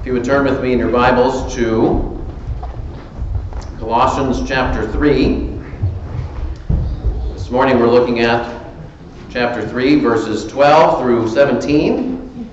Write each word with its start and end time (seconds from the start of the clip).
If 0.00 0.06
you 0.06 0.12
would 0.12 0.24
turn 0.24 0.44
with 0.44 0.62
me 0.62 0.72
in 0.72 0.78
your 0.78 0.92
Bibles 0.92 1.52
to 1.56 2.24
Colossians 3.80 4.48
chapter 4.48 4.86
3. 4.92 5.58
This 7.32 7.50
morning 7.50 7.80
we're 7.80 7.90
looking 7.90 8.20
at 8.20 8.64
chapter 9.28 9.68
3, 9.68 9.98
verses 9.98 10.46
12 10.46 11.02
through 11.02 11.28
17. 11.28 12.48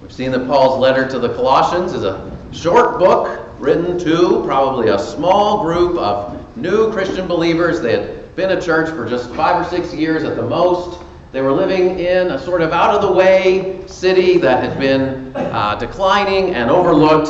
We've 0.00 0.10
seen 0.10 0.30
that 0.30 0.46
Paul's 0.46 0.80
letter 0.80 1.06
to 1.06 1.18
the 1.18 1.34
Colossians 1.34 1.92
is 1.92 2.04
a 2.04 2.34
short 2.50 2.98
book 2.98 3.46
written 3.58 3.98
to 3.98 4.42
probably 4.46 4.88
a 4.88 4.98
small 4.98 5.62
group 5.62 5.98
of 5.98 6.56
new 6.56 6.90
Christian 6.92 7.28
believers. 7.28 7.82
They 7.82 7.92
had 7.92 8.34
been 8.36 8.52
a 8.52 8.60
church 8.60 8.88
for 8.88 9.06
just 9.06 9.30
five 9.34 9.64
or 9.64 9.68
six 9.68 9.92
years 9.92 10.24
at 10.24 10.34
the 10.34 10.42
most. 10.42 11.03
They 11.34 11.42
were 11.42 11.50
living 11.50 11.98
in 11.98 12.30
a 12.30 12.38
sort 12.38 12.62
of 12.62 12.70
out 12.70 12.94
of 12.94 13.02
the 13.02 13.10
way 13.10 13.84
city 13.88 14.38
that 14.38 14.62
had 14.62 14.78
been 14.78 15.34
uh, 15.34 15.74
declining 15.74 16.54
and 16.54 16.70
overlooked 16.70 17.26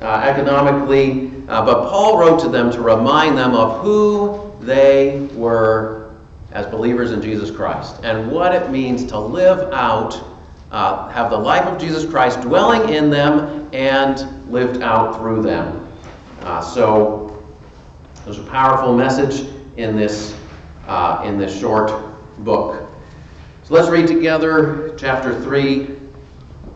uh, 0.00 0.06
economically. 0.24 1.30
Uh, 1.48 1.62
but 1.62 1.90
Paul 1.90 2.16
wrote 2.16 2.40
to 2.40 2.48
them 2.48 2.72
to 2.72 2.80
remind 2.80 3.36
them 3.36 3.52
of 3.52 3.82
who 3.82 4.54
they 4.62 5.28
were 5.34 6.14
as 6.52 6.64
believers 6.68 7.12
in 7.12 7.20
Jesus 7.20 7.50
Christ 7.50 7.96
and 8.02 8.32
what 8.32 8.54
it 8.54 8.70
means 8.70 9.04
to 9.08 9.18
live 9.18 9.70
out, 9.74 10.18
uh, 10.70 11.08
have 11.08 11.28
the 11.28 11.36
life 11.36 11.66
of 11.66 11.78
Jesus 11.78 12.10
Christ 12.10 12.40
dwelling 12.40 12.88
in 12.88 13.10
them 13.10 13.68
and 13.74 14.50
lived 14.50 14.80
out 14.80 15.18
through 15.18 15.42
them. 15.42 15.92
Uh, 16.40 16.62
so 16.62 17.44
there's 18.24 18.38
a 18.38 18.44
powerful 18.44 18.96
message 18.96 19.46
in 19.76 19.94
this 19.94 20.34
uh, 20.86 21.22
in 21.26 21.36
this 21.36 21.60
short 21.60 21.92
book. 22.38 22.81
Let's 23.72 23.88
read 23.88 24.06
together 24.06 24.94
chapter 24.98 25.40
3, 25.40 25.96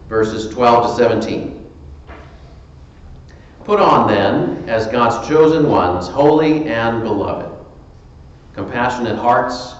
verses 0.08 0.48
12 0.48 0.96
to 0.96 0.96
17. 0.96 1.70
Put 3.64 3.80
on 3.80 4.08
then, 4.08 4.66
as 4.66 4.86
God's 4.86 5.28
chosen 5.28 5.68
ones, 5.68 6.08
holy 6.08 6.66
and 6.66 7.02
beloved, 7.02 7.66
compassionate 8.54 9.18
hearts, 9.18 9.74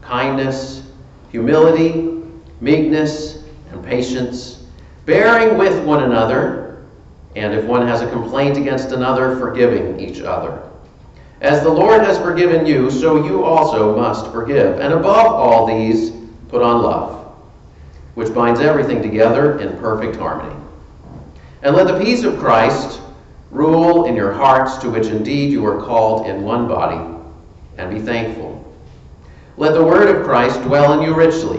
kindness, 0.00 0.86
humility, 1.32 2.22
meekness, 2.60 3.42
and 3.72 3.84
patience, 3.84 4.64
bearing 5.06 5.58
with 5.58 5.84
one 5.84 6.04
another, 6.04 6.84
and 7.34 7.52
if 7.52 7.64
one 7.64 7.84
has 7.84 8.00
a 8.00 8.10
complaint 8.12 8.58
against 8.58 8.92
another, 8.92 9.36
forgiving 9.40 9.98
each 9.98 10.20
other. 10.20 10.62
As 11.40 11.64
the 11.64 11.68
Lord 11.68 12.02
has 12.02 12.16
forgiven 12.16 12.64
you, 12.64 12.92
so 12.92 13.26
you 13.26 13.42
also 13.42 13.96
must 13.96 14.30
forgive. 14.30 14.78
And 14.78 14.92
above 14.92 15.32
all 15.32 15.66
these, 15.66 16.12
put 16.54 16.62
on 16.62 16.82
love, 16.82 17.34
which 18.14 18.32
binds 18.32 18.60
everything 18.60 19.02
together 19.02 19.58
in 19.58 19.76
perfect 19.78 20.14
harmony. 20.14 20.54
And 21.62 21.74
let 21.74 21.88
the 21.88 21.98
peace 21.98 22.22
of 22.22 22.38
Christ 22.38 23.00
rule 23.50 24.04
in 24.04 24.14
your 24.14 24.32
hearts, 24.32 24.78
to 24.78 24.88
which 24.88 25.08
indeed 25.08 25.50
you 25.50 25.66
are 25.66 25.84
called 25.84 26.28
in 26.28 26.44
one 26.44 26.68
body, 26.68 27.18
and 27.76 27.92
be 27.92 27.98
thankful. 27.98 28.72
Let 29.56 29.74
the 29.74 29.82
word 29.82 30.14
of 30.14 30.24
Christ 30.24 30.62
dwell 30.62 30.92
in 30.92 31.02
you 31.02 31.12
richly, 31.12 31.58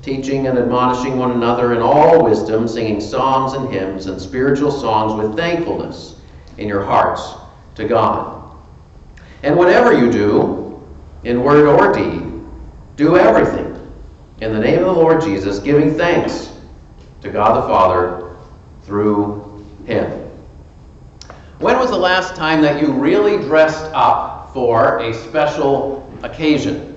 teaching 0.00 0.46
and 0.46 0.56
admonishing 0.56 1.18
one 1.18 1.32
another 1.32 1.74
in 1.74 1.82
all 1.82 2.24
wisdom, 2.24 2.66
singing 2.66 3.02
psalms 3.02 3.52
and 3.52 3.68
hymns 3.68 4.06
and 4.06 4.18
spiritual 4.18 4.70
songs 4.70 5.12
with 5.12 5.36
thankfulness 5.36 6.18
in 6.56 6.68
your 6.68 6.82
hearts 6.82 7.34
to 7.74 7.86
God. 7.86 8.50
And 9.42 9.58
whatever 9.58 9.92
you 9.92 10.10
do, 10.10 10.82
in 11.24 11.42
word 11.42 11.66
or 11.66 11.92
deed, 11.92 12.22
do 12.96 13.18
everything 13.18 13.69
in 14.40 14.54
the 14.54 14.58
name 14.58 14.78
of 14.78 14.86
the 14.86 14.92
Lord 14.92 15.20
Jesus, 15.20 15.58
giving 15.58 15.94
thanks 15.94 16.50
to 17.20 17.30
God 17.30 17.62
the 17.62 17.68
Father 17.68 18.36
through 18.84 19.66
him. 19.84 20.30
When 21.58 21.78
was 21.78 21.90
the 21.90 21.98
last 21.98 22.36
time 22.36 22.62
that 22.62 22.80
you 22.80 22.90
really 22.90 23.36
dressed 23.36 23.84
up 23.92 24.54
for 24.54 24.98
a 25.00 25.12
special 25.12 26.10
occasion? 26.22 26.96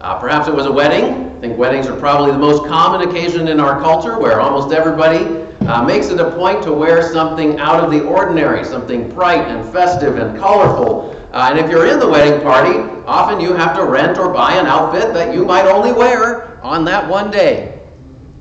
Uh, 0.00 0.18
perhaps 0.18 0.48
it 0.48 0.54
was 0.54 0.66
a 0.66 0.72
wedding. 0.72 1.36
I 1.36 1.40
think 1.40 1.56
weddings 1.56 1.86
are 1.86 1.98
probably 1.98 2.32
the 2.32 2.38
most 2.38 2.66
common 2.66 3.08
occasion 3.08 3.46
in 3.46 3.60
our 3.60 3.80
culture 3.80 4.18
where 4.18 4.40
almost 4.40 4.74
everybody 4.74 5.46
uh, 5.68 5.84
makes 5.84 6.08
it 6.08 6.18
a 6.18 6.32
point 6.32 6.60
to 6.64 6.72
wear 6.72 7.02
something 7.12 7.60
out 7.60 7.84
of 7.84 7.92
the 7.92 8.02
ordinary, 8.04 8.64
something 8.64 9.08
bright 9.10 9.46
and 9.46 9.72
festive 9.72 10.18
and 10.18 10.36
colorful. 10.36 11.14
Uh, 11.32 11.50
and 11.50 11.58
if 11.58 11.70
you're 11.70 11.86
in 11.86 12.00
the 12.00 12.08
wedding 12.08 12.40
party, 12.42 12.78
often 13.06 13.38
you 13.40 13.52
have 13.52 13.76
to 13.76 13.84
rent 13.84 14.18
or 14.18 14.32
buy 14.32 14.54
an 14.54 14.66
outfit 14.66 15.14
that 15.14 15.32
you 15.32 15.44
might 15.44 15.66
only 15.66 15.92
wear 15.92 16.47
on 16.68 16.84
that 16.84 17.08
one 17.08 17.30
day. 17.30 17.80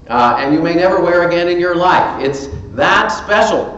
Uh, 0.08 0.38
and 0.40 0.54
you 0.54 0.62
may 0.62 0.76
never 0.76 1.02
wear 1.02 1.28
again 1.28 1.48
in 1.48 1.60
your 1.60 1.76
life. 1.76 2.24
It's 2.24 2.48
that 2.76 3.08
special. 3.08 3.74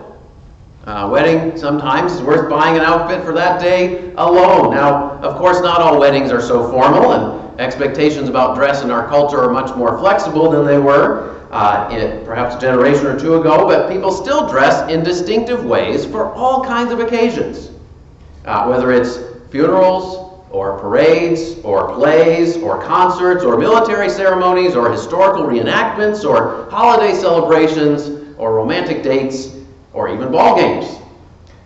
Uh, 0.85 1.07
wedding 1.11 1.55
sometimes 1.55 2.13
is 2.13 2.21
worth 2.21 2.49
buying 2.49 2.75
an 2.75 2.81
outfit 2.81 3.23
for 3.23 3.33
that 3.33 3.61
day 3.61 4.11
alone. 4.15 4.73
Now, 4.73 5.11
of 5.19 5.37
course, 5.37 5.61
not 5.61 5.81
all 5.81 5.99
weddings 5.99 6.31
are 6.31 6.41
so 6.41 6.69
formal, 6.71 7.13
and 7.13 7.59
expectations 7.59 8.27
about 8.27 8.55
dress 8.55 8.83
in 8.83 8.89
our 8.89 9.07
culture 9.07 9.39
are 9.39 9.51
much 9.51 9.75
more 9.75 9.97
flexible 9.99 10.49
than 10.49 10.65
they 10.65 10.79
were 10.79 11.45
uh, 11.51 11.89
in, 11.91 12.25
perhaps 12.25 12.55
a 12.55 12.59
generation 12.59 13.05
or 13.05 13.19
two 13.19 13.35
ago, 13.35 13.67
but 13.67 13.89
people 13.89 14.11
still 14.11 14.47
dress 14.49 14.89
in 14.89 15.03
distinctive 15.03 15.65
ways 15.65 16.05
for 16.05 16.33
all 16.33 16.63
kinds 16.63 16.91
of 16.91 16.99
occasions. 16.99 17.71
Uh, 18.45 18.65
whether 18.65 18.91
it's 18.91 19.19
funerals, 19.51 20.28
or 20.51 20.79
parades, 20.79 21.59
or 21.63 21.93
plays, 21.93 22.57
or 22.57 22.81
concerts, 22.81 23.43
or 23.43 23.57
military 23.57 24.09
ceremonies, 24.09 24.75
or 24.75 24.91
historical 24.91 25.43
reenactments, 25.43 26.23
or 26.27 26.69
holiday 26.71 27.13
celebrations, 27.13 28.35
or 28.37 28.55
romantic 28.55 29.03
dates, 29.03 29.55
or 29.93 30.09
even 30.09 30.31
ball 30.31 30.55
games. 30.55 30.99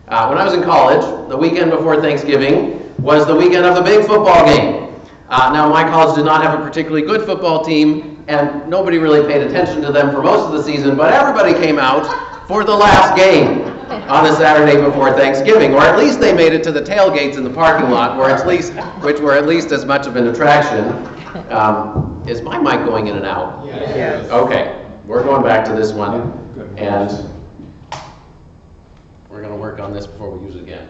Uh, 0.08 0.26
when 0.28 0.36
I 0.36 0.44
was 0.44 0.52
in 0.52 0.62
college, 0.62 1.28
the 1.30 1.36
weekend 1.36 1.70
before 1.70 2.00
Thanksgiving 2.00 2.94
was 2.98 3.26
the 3.26 3.34
weekend 3.34 3.64
of 3.64 3.74
the 3.74 3.82
big 3.82 4.06
football 4.06 4.44
game. 4.44 4.94
Uh, 5.30 5.50
now, 5.52 5.68
my 5.68 5.82
college 5.84 6.14
did 6.16 6.26
not 6.26 6.42
have 6.42 6.60
a 6.60 6.62
particularly 6.62 7.06
good 7.06 7.22
football 7.22 7.64
team, 7.64 8.22
and 8.28 8.68
nobody 8.68 8.98
really 8.98 9.26
paid 9.26 9.42
attention 9.42 9.80
to 9.80 9.92
them 9.92 10.10
for 10.10 10.22
most 10.22 10.46
of 10.46 10.52
the 10.52 10.62
season, 10.62 10.94
but 10.94 11.12
everybody 11.12 11.54
came 11.54 11.78
out 11.78 12.04
for 12.46 12.64
the 12.64 12.74
last 12.74 13.16
game 13.16 13.63
on 13.90 14.24
the 14.24 14.34
Saturday 14.36 14.80
before 14.80 15.12
Thanksgiving, 15.12 15.74
or 15.74 15.80
at 15.80 15.98
least 15.98 16.20
they 16.20 16.32
made 16.32 16.52
it 16.52 16.62
to 16.64 16.72
the 16.72 16.80
tailgates 16.80 17.36
in 17.36 17.44
the 17.44 17.50
parking 17.50 17.90
lot, 17.90 18.16
where 18.18 18.30
at 18.30 18.46
least, 18.46 18.72
which 19.02 19.18
were 19.20 19.34
at 19.34 19.46
least 19.46 19.72
as 19.72 19.84
much 19.84 20.06
of 20.06 20.16
an 20.16 20.26
attraction. 20.28 20.84
Um, 21.52 22.22
is 22.28 22.40
my 22.42 22.58
mic 22.58 22.86
going 22.86 23.08
in 23.08 23.16
and 23.16 23.26
out? 23.26 23.66
Yes. 23.66 24.30
Okay, 24.30 24.86
we're 25.04 25.22
going 25.24 25.42
back 25.42 25.64
to 25.66 25.72
this 25.72 25.92
one, 25.92 26.32
and 26.76 27.30
we're 29.28 29.40
going 29.40 29.52
to 29.52 29.58
work 29.60 29.80
on 29.80 29.92
this 29.92 30.06
before 30.06 30.30
we 30.30 30.44
use 30.44 30.56
it 30.56 30.62
again. 30.62 30.88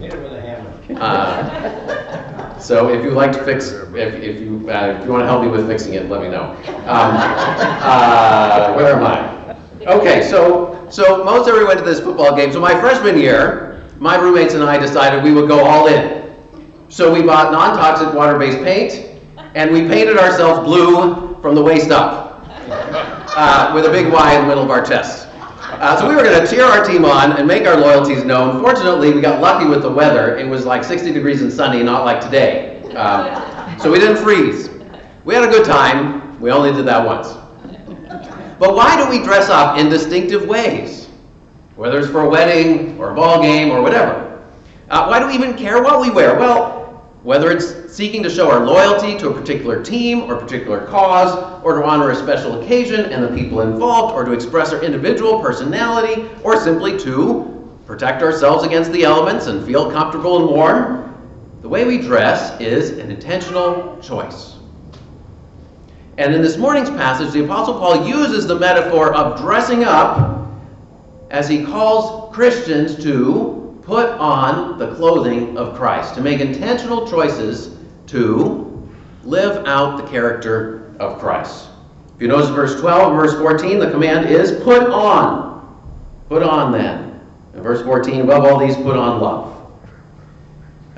It 0.00 0.14
with 0.22 0.32
a 0.32 0.40
hammer. 0.40 0.72
uh, 0.98 2.58
so 2.58 2.88
if 2.88 3.04
you'd 3.04 3.12
like 3.12 3.32
to 3.32 3.44
fix, 3.44 3.70
if, 3.72 3.94
if 4.14 4.40
you 4.40 4.70
uh, 4.70 4.96
if 4.98 5.04
you 5.04 5.10
want 5.12 5.22
to 5.22 5.26
help 5.26 5.42
me 5.42 5.48
with 5.48 5.66
fixing 5.66 5.92
it, 5.92 6.08
let 6.08 6.22
me 6.22 6.28
know. 6.28 6.52
Um, 6.86 7.12
uh, 7.82 8.72
where 8.74 8.96
am 8.96 9.04
I? 9.04 9.39
Okay, 9.86 10.28
so 10.28 10.86
so 10.90 11.24
most 11.24 11.48
everyone 11.48 11.68
went 11.68 11.78
to 11.78 11.84
this 11.84 12.00
football 12.00 12.36
game. 12.36 12.52
So 12.52 12.60
my 12.60 12.78
freshman 12.80 13.18
year, 13.18 13.82
my 13.98 14.16
roommates 14.16 14.52
and 14.52 14.62
I 14.62 14.76
decided 14.76 15.24
we 15.24 15.32
would 15.32 15.48
go 15.48 15.64
all 15.64 15.86
in. 15.86 16.36
So 16.88 17.12
we 17.12 17.22
bought 17.22 17.50
non-toxic 17.50 18.12
water-based 18.12 18.58
paint, 18.58 19.20
and 19.54 19.70
we 19.70 19.88
painted 19.88 20.18
ourselves 20.18 20.68
blue 20.68 21.40
from 21.40 21.54
the 21.54 21.62
waist 21.62 21.90
up, 21.90 22.44
uh, 22.68 23.70
with 23.74 23.86
a 23.86 23.90
big 23.90 24.12
Y 24.12 24.34
in 24.34 24.42
the 24.42 24.48
middle 24.48 24.64
of 24.64 24.70
our 24.70 24.84
chest. 24.84 25.28
Uh, 25.62 25.98
so 25.98 26.06
we 26.06 26.14
were 26.14 26.22
going 26.22 26.38
to 26.38 26.46
cheer 26.50 26.64
our 26.64 26.84
team 26.84 27.06
on 27.06 27.38
and 27.38 27.46
make 27.48 27.66
our 27.66 27.76
loyalties 27.76 28.22
known. 28.22 28.60
Fortunately, 28.60 29.14
we 29.14 29.20
got 29.22 29.40
lucky 29.40 29.66
with 29.66 29.80
the 29.80 29.90
weather. 29.90 30.36
It 30.36 30.46
was 30.46 30.66
like 30.66 30.84
60 30.84 31.10
degrees 31.12 31.40
and 31.40 31.50
sunny, 31.50 31.82
not 31.82 32.04
like 32.04 32.20
today. 32.20 32.82
Um, 32.96 33.78
so 33.78 33.90
we 33.90 33.98
didn't 33.98 34.22
freeze. 34.22 34.68
We 35.24 35.34
had 35.34 35.44
a 35.44 35.50
good 35.50 35.64
time. 35.64 36.38
We 36.38 36.50
only 36.50 36.72
did 36.72 36.84
that 36.86 37.06
once. 37.06 37.39
But 38.60 38.74
why 38.74 39.02
do 39.02 39.08
we 39.08 39.24
dress 39.24 39.48
up 39.48 39.78
in 39.78 39.88
distinctive 39.88 40.46
ways? 40.46 41.08
Whether 41.76 41.98
it's 41.98 42.10
for 42.10 42.20
a 42.20 42.28
wedding 42.28 42.98
or 42.98 43.10
a 43.10 43.14
ball 43.14 43.40
game 43.40 43.70
or 43.70 43.80
whatever. 43.80 44.44
Uh, 44.90 45.06
why 45.06 45.18
do 45.18 45.26
we 45.26 45.32
even 45.32 45.56
care 45.56 45.82
what 45.82 45.98
we 45.98 46.10
wear? 46.10 46.38
Well, 46.38 47.02
whether 47.22 47.50
it's 47.50 47.90
seeking 47.90 48.22
to 48.22 48.28
show 48.28 48.50
our 48.50 48.66
loyalty 48.66 49.16
to 49.18 49.30
a 49.30 49.32
particular 49.32 49.82
team 49.82 50.24
or 50.24 50.36
particular 50.36 50.86
cause, 50.86 51.62
or 51.64 51.78
to 51.78 51.84
honor 51.84 52.10
a 52.10 52.14
special 52.14 52.60
occasion 52.60 53.06
and 53.06 53.24
the 53.24 53.28
people 53.28 53.62
involved, 53.62 54.14
or 54.14 54.24
to 54.24 54.32
express 54.32 54.74
our 54.74 54.82
individual 54.84 55.40
personality, 55.40 56.28
or 56.44 56.60
simply 56.60 56.98
to 56.98 57.66
protect 57.86 58.22
ourselves 58.22 58.62
against 58.62 58.92
the 58.92 59.04
elements 59.04 59.46
and 59.46 59.64
feel 59.64 59.90
comfortable 59.90 60.38
and 60.38 60.54
warm, 60.54 61.16
the 61.62 61.68
way 61.68 61.86
we 61.86 61.96
dress 61.96 62.60
is 62.60 62.90
an 62.98 63.10
intentional 63.10 63.98
choice. 64.02 64.59
And 66.20 66.34
in 66.34 66.42
this 66.42 66.58
morning's 66.58 66.90
passage, 66.90 67.32
the 67.32 67.44
Apostle 67.46 67.78
Paul 67.78 68.06
uses 68.06 68.46
the 68.46 68.54
metaphor 68.54 69.14
of 69.14 69.40
dressing 69.40 69.84
up 69.84 70.50
as 71.30 71.48
he 71.48 71.64
calls 71.64 72.30
Christians 72.34 73.02
to 73.02 73.80
put 73.80 74.10
on 74.18 74.78
the 74.78 74.94
clothing 74.96 75.56
of 75.56 75.74
Christ, 75.74 76.14
to 76.16 76.20
make 76.20 76.40
intentional 76.40 77.08
choices 77.08 77.74
to 78.08 78.86
live 79.24 79.64
out 79.66 79.96
the 79.96 80.10
character 80.10 80.94
of 81.00 81.18
Christ. 81.18 81.70
If 82.16 82.20
you 82.20 82.28
notice 82.28 82.50
verse 82.50 82.78
12 82.78 83.16
verse 83.16 83.32
14, 83.38 83.78
the 83.78 83.90
command 83.90 84.28
is 84.28 84.62
put 84.62 84.90
on. 84.90 85.82
Put 86.28 86.42
on 86.42 86.70
then. 86.70 87.18
In 87.54 87.62
verse 87.62 87.80
14, 87.80 88.20
above 88.20 88.44
all 88.44 88.58
these, 88.58 88.76
put 88.76 88.98
on 88.98 89.22
love. 89.22 89.72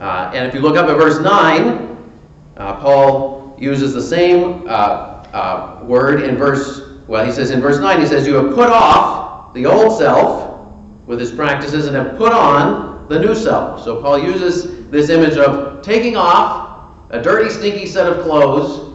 Uh, 0.00 0.32
and 0.34 0.48
if 0.48 0.52
you 0.52 0.58
look 0.58 0.76
up 0.76 0.88
at 0.88 0.96
verse 0.96 1.20
9, 1.20 2.12
uh, 2.56 2.80
Paul 2.80 3.54
uses 3.56 3.94
the 3.94 4.02
same 4.02 4.64
uh, 4.66 5.11
uh, 5.32 5.80
word 5.82 6.22
in 6.22 6.36
verse, 6.36 6.82
well, 7.06 7.24
he 7.24 7.32
says 7.32 7.50
in 7.50 7.60
verse 7.60 7.78
9, 7.78 8.00
he 8.00 8.06
says, 8.06 8.26
You 8.26 8.34
have 8.34 8.54
put 8.54 8.68
off 8.68 9.54
the 9.54 9.66
old 9.66 9.98
self 9.98 10.72
with 11.06 11.18
his 11.20 11.32
practices 11.32 11.86
and 11.86 11.96
have 11.96 12.16
put 12.16 12.32
on 12.32 13.08
the 13.08 13.18
new 13.18 13.34
self. 13.34 13.82
So 13.82 14.00
Paul 14.00 14.18
uses 14.18 14.88
this 14.90 15.10
image 15.10 15.36
of 15.36 15.82
taking 15.82 16.16
off 16.16 16.90
a 17.10 17.20
dirty, 17.20 17.50
stinky 17.50 17.86
set 17.86 18.06
of 18.06 18.24
clothes, 18.24 18.94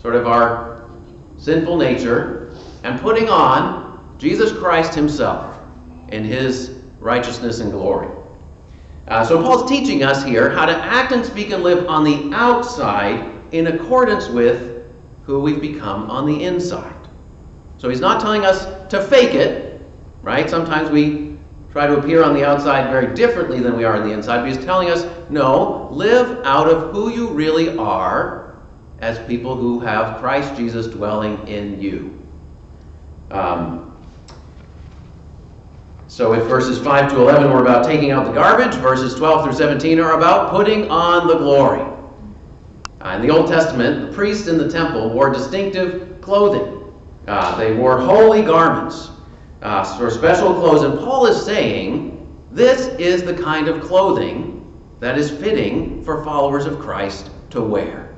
sort 0.00 0.14
of 0.14 0.26
our 0.26 0.90
sinful 1.38 1.76
nature, 1.76 2.54
and 2.82 3.00
putting 3.00 3.28
on 3.28 4.16
Jesus 4.18 4.52
Christ 4.52 4.94
himself 4.94 5.58
in 6.08 6.24
his 6.24 6.82
righteousness 6.98 7.60
and 7.60 7.70
glory. 7.70 8.08
Uh, 9.08 9.24
so 9.24 9.40
Paul's 9.40 9.68
teaching 9.68 10.02
us 10.02 10.24
here 10.24 10.50
how 10.50 10.66
to 10.66 10.76
act 10.76 11.12
and 11.12 11.24
speak 11.24 11.50
and 11.50 11.62
live 11.62 11.86
on 11.88 12.02
the 12.02 12.34
outside 12.34 13.32
in 13.52 13.68
accordance 13.68 14.28
with 14.28 14.75
who 15.26 15.40
we've 15.40 15.60
become 15.60 16.08
on 16.08 16.24
the 16.24 16.44
inside. 16.44 16.94
So 17.78 17.88
he's 17.88 18.00
not 18.00 18.20
telling 18.20 18.44
us 18.44 18.88
to 18.90 19.02
fake 19.02 19.34
it, 19.34 19.82
right? 20.22 20.48
Sometimes 20.48 20.88
we 20.88 21.36
try 21.72 21.86
to 21.86 21.98
appear 21.98 22.22
on 22.22 22.32
the 22.32 22.46
outside 22.46 22.88
very 22.90 23.14
differently 23.14 23.60
than 23.60 23.76
we 23.76 23.84
are 23.84 23.96
on 23.96 24.08
the 24.08 24.14
inside, 24.14 24.38
but 24.38 24.48
he's 24.48 24.64
telling 24.64 24.88
us, 24.88 25.04
no, 25.28 25.88
live 25.90 26.44
out 26.44 26.68
of 26.68 26.92
who 26.92 27.10
you 27.10 27.28
really 27.28 27.76
are 27.76 28.56
as 29.00 29.18
people 29.26 29.56
who 29.56 29.80
have 29.80 30.18
Christ 30.20 30.56
Jesus 30.56 30.86
dwelling 30.86 31.46
in 31.48 31.80
you. 31.82 32.22
Um, 33.30 33.82
so 36.06 36.32
if 36.32 36.44
verses 36.44 36.78
5 36.78 37.10
to 37.10 37.20
11 37.20 37.50
were 37.50 37.60
about 37.60 37.84
taking 37.84 38.12
out 38.12 38.24
the 38.24 38.32
garbage, 38.32 38.74
verses 38.76 39.14
12 39.16 39.44
through 39.44 39.52
17 39.52 39.98
are 40.00 40.16
about 40.16 40.50
putting 40.50 40.88
on 40.88 41.26
the 41.26 41.36
glory. 41.36 41.95
Uh, 43.06 43.14
in 43.14 43.22
the 43.22 43.30
Old 43.30 43.46
Testament, 43.46 44.10
the 44.10 44.12
priests 44.12 44.48
in 44.48 44.58
the 44.58 44.68
temple 44.68 45.10
wore 45.10 45.30
distinctive 45.30 46.20
clothing. 46.20 46.92
Uh, 47.28 47.56
they 47.56 47.72
wore 47.72 48.00
holy 48.00 48.42
garments 48.42 49.10
uh, 49.62 49.84
for 49.96 50.10
special 50.10 50.52
clothes. 50.52 50.82
And 50.82 50.98
Paul 50.98 51.26
is 51.26 51.40
saying 51.44 52.26
this 52.50 52.88
is 52.98 53.22
the 53.22 53.34
kind 53.34 53.68
of 53.68 53.80
clothing 53.80 54.76
that 54.98 55.16
is 55.16 55.30
fitting 55.30 56.02
for 56.02 56.24
followers 56.24 56.66
of 56.66 56.80
Christ 56.80 57.30
to 57.50 57.60
wear. 57.60 58.12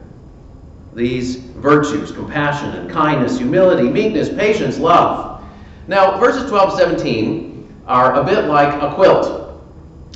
These 0.95 1.37
virtues, 1.37 2.11
compassion 2.11 2.71
and 2.71 2.91
kindness, 2.91 3.37
humility, 3.37 3.91
meekness, 3.91 4.31
patience, 4.31 4.79
love. 4.79 5.45
Now, 5.87 6.19
verses 6.19 6.49
12 6.49 6.79
17 6.79 7.83
are 7.87 8.15
a 8.15 8.25
bit 8.25 8.47
like 8.47 8.83
a 8.83 8.95
quilt 8.95 9.61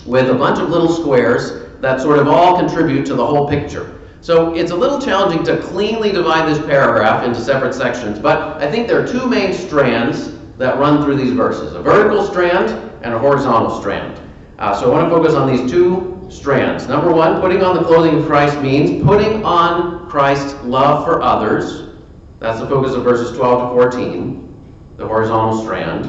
with 0.07 0.31
a 0.31 0.35
bunch 0.35 0.61
of 0.61 0.71
little 0.71 0.89
squares 0.89 1.79
that 1.83 2.01
sort 2.01 2.19
of 2.19 2.27
all 2.27 2.57
contribute 2.59 3.05
to 3.05 3.15
the 3.15 3.27
whole 3.27 3.47
picture. 3.47 3.99
So 4.23 4.55
it's 4.55 4.71
a 4.71 4.77
little 4.77 5.01
challenging 5.01 5.43
to 5.47 5.61
cleanly 5.61 6.13
divide 6.13 6.49
this 6.49 6.65
paragraph 6.65 7.25
into 7.25 7.41
separate 7.41 7.75
sections, 7.75 8.21
but 8.21 8.63
I 8.63 8.71
think 8.71 8.87
there 8.87 9.03
are 9.03 9.07
two 9.07 9.27
main 9.27 9.53
strands 9.53 10.39
that 10.59 10.79
run 10.79 11.03
through 11.03 11.17
these 11.17 11.33
verses, 11.33 11.73
a 11.73 11.83
vertical 11.83 12.25
strand 12.25 12.71
and 13.03 13.15
a 13.15 13.19
horizontal 13.19 13.81
strand. 13.81 14.21
Uh, 14.61 14.79
so 14.79 14.93
I 14.93 14.95
want 14.95 15.11
to 15.11 15.11
focus 15.11 15.35
on 15.35 15.51
these 15.51 15.69
two 15.69 16.25
strands. 16.31 16.87
Number 16.87 17.13
one, 17.13 17.41
putting 17.41 17.65
on 17.65 17.75
the 17.75 17.83
clothing 17.83 18.21
of 18.21 18.25
Christ 18.25 18.61
means 18.61 19.05
putting 19.05 19.45
on 19.45 20.09
Christ's 20.09 20.55
love 20.63 21.05
for 21.05 21.21
others. 21.21 21.97
That's 22.39 22.61
the 22.61 22.69
focus 22.69 22.95
of 22.95 23.03
verses 23.03 23.37
12 23.37 23.71
to 23.71 23.75
14, 23.75 24.95
the 24.99 25.07
horizontal 25.07 25.61
strand. 25.65 26.05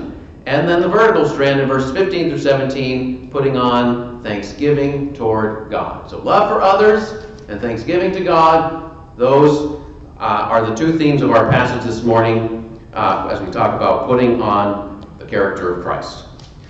And 0.46 0.70
then 0.70 0.82
the 0.82 0.88
vertical 0.88 1.28
strand 1.28 1.62
in 1.62 1.68
verses 1.68 1.92
15 1.94 2.30
through 2.30 2.38
17, 2.38 3.32
putting 3.32 3.58
on 3.58 4.22
thanksgiving 4.22 5.16
toward 5.16 5.72
God. 5.72 6.12
So 6.12 6.20
love 6.20 6.48
for 6.48 6.62
others 6.62 7.23
and 7.48 7.60
thanksgiving 7.60 8.12
to 8.14 8.24
God, 8.24 9.18
those 9.18 9.82
uh, 10.18 10.48
are 10.50 10.66
the 10.66 10.74
two 10.76 10.98
themes 10.98 11.22
of 11.22 11.32
our 11.32 11.50
passage 11.50 11.84
this 11.84 12.04
morning 12.04 12.82
uh, 12.94 13.30
as 13.32 13.42
we 13.42 13.52
talk 13.52 13.76
about 13.76 14.08
putting 14.08 14.42
on 14.42 15.06
the 15.18 15.26
character 15.26 15.74
of 15.74 15.84
Christ. 15.84 16.26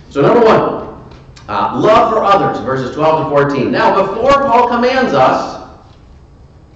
So 0.10 0.22
number 0.22 0.46
one, 0.46 1.12
uh, 1.48 1.80
love 1.80 2.14
for 2.14 2.24
others, 2.24 2.64
verses 2.64 2.96
12 2.96 3.25
to 3.25 3.30
14. 3.30 3.72
Now, 3.72 4.06
before 4.06 4.31
Paul 4.31 4.68
commands 4.70 5.14
us 5.14 5.56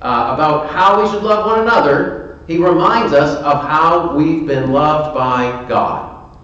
uh, 0.02 0.32
about 0.34 0.70
how 0.70 1.02
we 1.02 1.10
should 1.10 1.24
love 1.24 1.46
one 1.46 1.62
another, 1.62 2.40
he 2.48 2.58
reminds 2.58 3.14
us 3.14 3.38
of 3.38 3.62
how 3.62 4.16
we've 4.16 4.46
been 4.46 4.72
loved 4.72 5.16
by 5.16 5.66
God. 5.68 6.38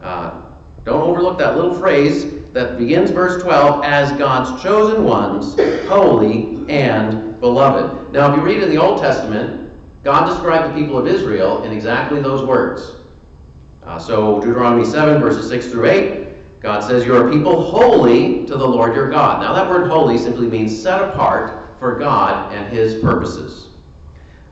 Uh, 0.00 0.42
don't 0.84 1.00
overlook 1.00 1.38
that 1.38 1.56
little 1.56 1.74
phrase 1.74 2.43
that 2.54 2.78
begins 2.78 3.10
verse 3.10 3.42
12 3.42 3.82
as 3.84 4.12
God's 4.12 4.62
chosen 4.62 5.02
ones, 5.02 5.56
holy 5.88 6.64
and 6.68 7.38
beloved. 7.40 8.12
Now, 8.12 8.32
if 8.32 8.38
you 8.38 8.44
read 8.44 8.62
in 8.62 8.70
the 8.70 8.76
Old 8.76 9.00
Testament, 9.00 9.72
God 10.04 10.26
described 10.26 10.72
the 10.72 10.80
people 10.80 10.96
of 10.96 11.08
Israel 11.08 11.64
in 11.64 11.72
exactly 11.72 12.22
those 12.22 12.46
words. 12.46 13.00
Uh, 13.82 13.98
so, 13.98 14.40
Deuteronomy 14.40 14.84
7, 14.84 15.20
verses 15.20 15.48
6 15.48 15.66
through 15.66 15.86
8, 15.86 16.60
God 16.60 16.80
says, 16.80 17.04
You 17.04 17.16
are 17.16 17.28
a 17.28 17.32
people 17.32 17.60
holy 17.60 18.46
to 18.46 18.56
the 18.56 18.66
Lord 18.66 18.94
your 18.94 19.10
God. 19.10 19.42
Now, 19.42 19.52
that 19.52 19.68
word 19.68 19.90
holy 19.90 20.16
simply 20.16 20.46
means 20.46 20.80
set 20.80 21.02
apart 21.02 21.76
for 21.80 21.98
God 21.98 22.52
and 22.54 22.72
his 22.72 23.02
purposes. 23.02 23.70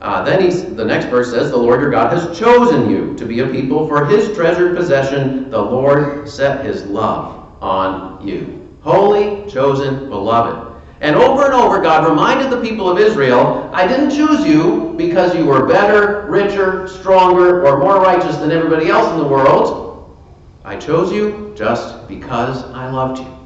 Uh, 0.01 0.21
then 0.25 0.75
the 0.75 0.83
next 0.83 1.05
verse 1.05 1.31
says, 1.31 1.51
The 1.51 1.57
Lord 1.57 1.79
your 1.79 1.89
God 1.89 2.11
has 2.11 2.37
chosen 2.37 2.89
you 2.89 3.15
to 3.15 3.25
be 3.25 3.39
a 3.39 3.47
people 3.47 3.87
for 3.87 4.05
his 4.05 4.35
treasured 4.35 4.75
possession. 4.75 5.49
The 5.49 5.61
Lord 5.61 6.27
set 6.27 6.65
his 6.65 6.83
love 6.83 7.42
on 7.63 8.27
you. 8.27 8.77
Holy, 8.81 9.49
chosen, 9.49 10.09
beloved. 10.09 10.71
And 10.99 11.15
over 11.15 11.45
and 11.45 11.53
over, 11.53 11.81
God 11.81 12.07
reminded 12.07 12.51
the 12.51 12.61
people 12.61 12.89
of 12.89 12.99
Israel, 12.99 13.69
I 13.73 13.87
didn't 13.87 14.11
choose 14.11 14.45
you 14.45 14.93
because 14.97 15.35
you 15.35 15.45
were 15.45 15.65
better, 15.65 16.27
richer, 16.29 16.87
stronger, 16.87 17.65
or 17.65 17.79
more 17.79 18.01
righteous 18.01 18.37
than 18.37 18.51
everybody 18.51 18.89
else 18.89 19.11
in 19.11 19.17
the 19.17 19.27
world. 19.27 20.17
I 20.65 20.75
chose 20.75 21.11
you 21.11 21.53
just 21.57 22.07
because 22.07 22.63
I 22.65 22.89
loved 22.89 23.19
you, 23.19 23.37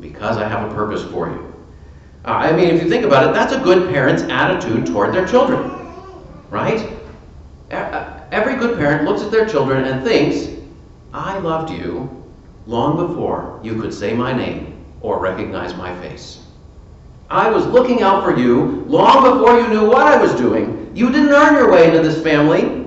because 0.00 0.36
I 0.36 0.48
have 0.48 0.70
a 0.70 0.74
purpose 0.74 1.04
for 1.04 1.28
you. 1.28 1.54
Uh, 2.24 2.32
I 2.32 2.52
mean, 2.52 2.68
if 2.68 2.82
you 2.82 2.88
think 2.88 3.04
about 3.04 3.28
it, 3.28 3.34
that's 3.34 3.52
a 3.52 3.60
good 3.60 3.90
parent's 3.90 4.22
attitude 4.24 4.86
toward 4.86 5.14
their 5.14 5.26
children, 5.26 5.70
right? 6.50 6.90
Uh, 7.70 8.20
every 8.30 8.56
good 8.56 8.78
parent 8.78 9.04
looks 9.04 9.22
at 9.22 9.30
their 9.30 9.46
children 9.46 9.84
and 9.84 10.02
thinks, 10.02 10.48
I 11.12 11.38
loved 11.38 11.70
you 11.70 12.23
long 12.66 13.06
before 13.06 13.60
you 13.62 13.80
could 13.80 13.92
say 13.92 14.14
my 14.14 14.32
name 14.32 14.84
or 15.00 15.20
recognize 15.20 15.74
my 15.74 15.98
face. 16.00 16.40
I 17.30 17.50
was 17.50 17.66
looking 17.66 18.02
out 18.02 18.22
for 18.22 18.36
you 18.36 18.84
long 18.86 19.22
before 19.22 19.58
you 19.58 19.68
knew 19.68 19.88
what 19.88 20.06
I 20.06 20.20
was 20.20 20.34
doing. 20.34 20.92
You 20.94 21.10
didn't 21.10 21.30
earn 21.30 21.54
your 21.54 21.70
way 21.70 21.86
into 21.86 22.02
this 22.02 22.22
family. 22.22 22.84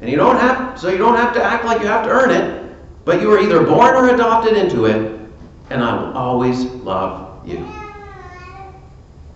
And 0.00 0.08
you 0.08 0.16
don't 0.16 0.36
have 0.36 0.78
so 0.78 0.88
you 0.88 0.98
don't 0.98 1.16
have 1.16 1.34
to 1.34 1.42
act 1.42 1.64
like 1.64 1.80
you 1.80 1.86
have 1.86 2.04
to 2.04 2.10
earn 2.10 2.30
it, 2.30 2.74
but 3.04 3.20
you 3.20 3.28
were 3.28 3.38
either 3.38 3.62
born 3.64 3.94
or 3.94 4.14
adopted 4.14 4.56
into 4.56 4.86
it, 4.86 5.20
and 5.68 5.84
I 5.84 5.94
will 5.94 6.16
always 6.16 6.64
love 6.64 7.46
you. 7.46 7.68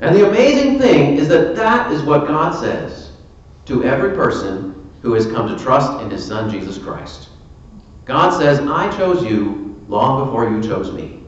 And 0.00 0.16
the 0.16 0.28
amazing 0.28 0.78
thing 0.78 1.18
is 1.18 1.28
that 1.28 1.54
that 1.56 1.92
is 1.92 2.02
what 2.02 2.26
God 2.26 2.58
says 2.58 3.12
to 3.66 3.84
every 3.84 4.14
person 4.14 4.90
who 5.02 5.12
has 5.12 5.26
come 5.26 5.48
to 5.48 5.62
trust 5.62 6.00
in 6.00 6.10
his 6.10 6.26
Son, 6.26 6.50
Jesus 6.50 6.78
Christ. 6.78 7.28
God 8.04 8.38
says, 8.38 8.60
I 8.60 8.94
chose 8.96 9.24
you 9.24 9.82
long 9.88 10.26
before 10.26 10.50
you 10.50 10.62
chose 10.62 10.92
me. 10.92 11.22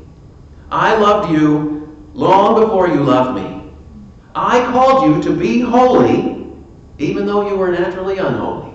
I 0.71 0.97
loved 0.97 1.33
you 1.33 1.97
long 2.13 2.61
before 2.61 2.89
you 2.89 3.03
loved 3.03 3.41
me. 3.41 3.71
I 4.35 4.61
called 4.73 5.07
you 5.07 5.23
to 5.23 5.39
be 5.39 5.61
holy, 5.61 6.53
even 6.99 7.25
though 7.25 7.49
you 7.49 7.57
were 7.57 7.71
naturally 7.71 8.19
unholy. 8.19 8.75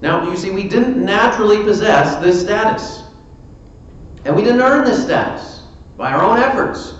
Now, 0.00 0.28
you 0.28 0.36
see, 0.36 0.50
we 0.50 0.66
didn't 0.68 1.02
naturally 1.02 1.62
possess 1.62 2.16
this 2.16 2.40
status. 2.40 3.04
And 4.24 4.34
we 4.34 4.42
didn't 4.42 4.60
earn 4.60 4.84
this 4.84 5.04
status 5.04 5.62
by 5.96 6.12
our 6.12 6.22
own 6.22 6.38
efforts. 6.38 6.94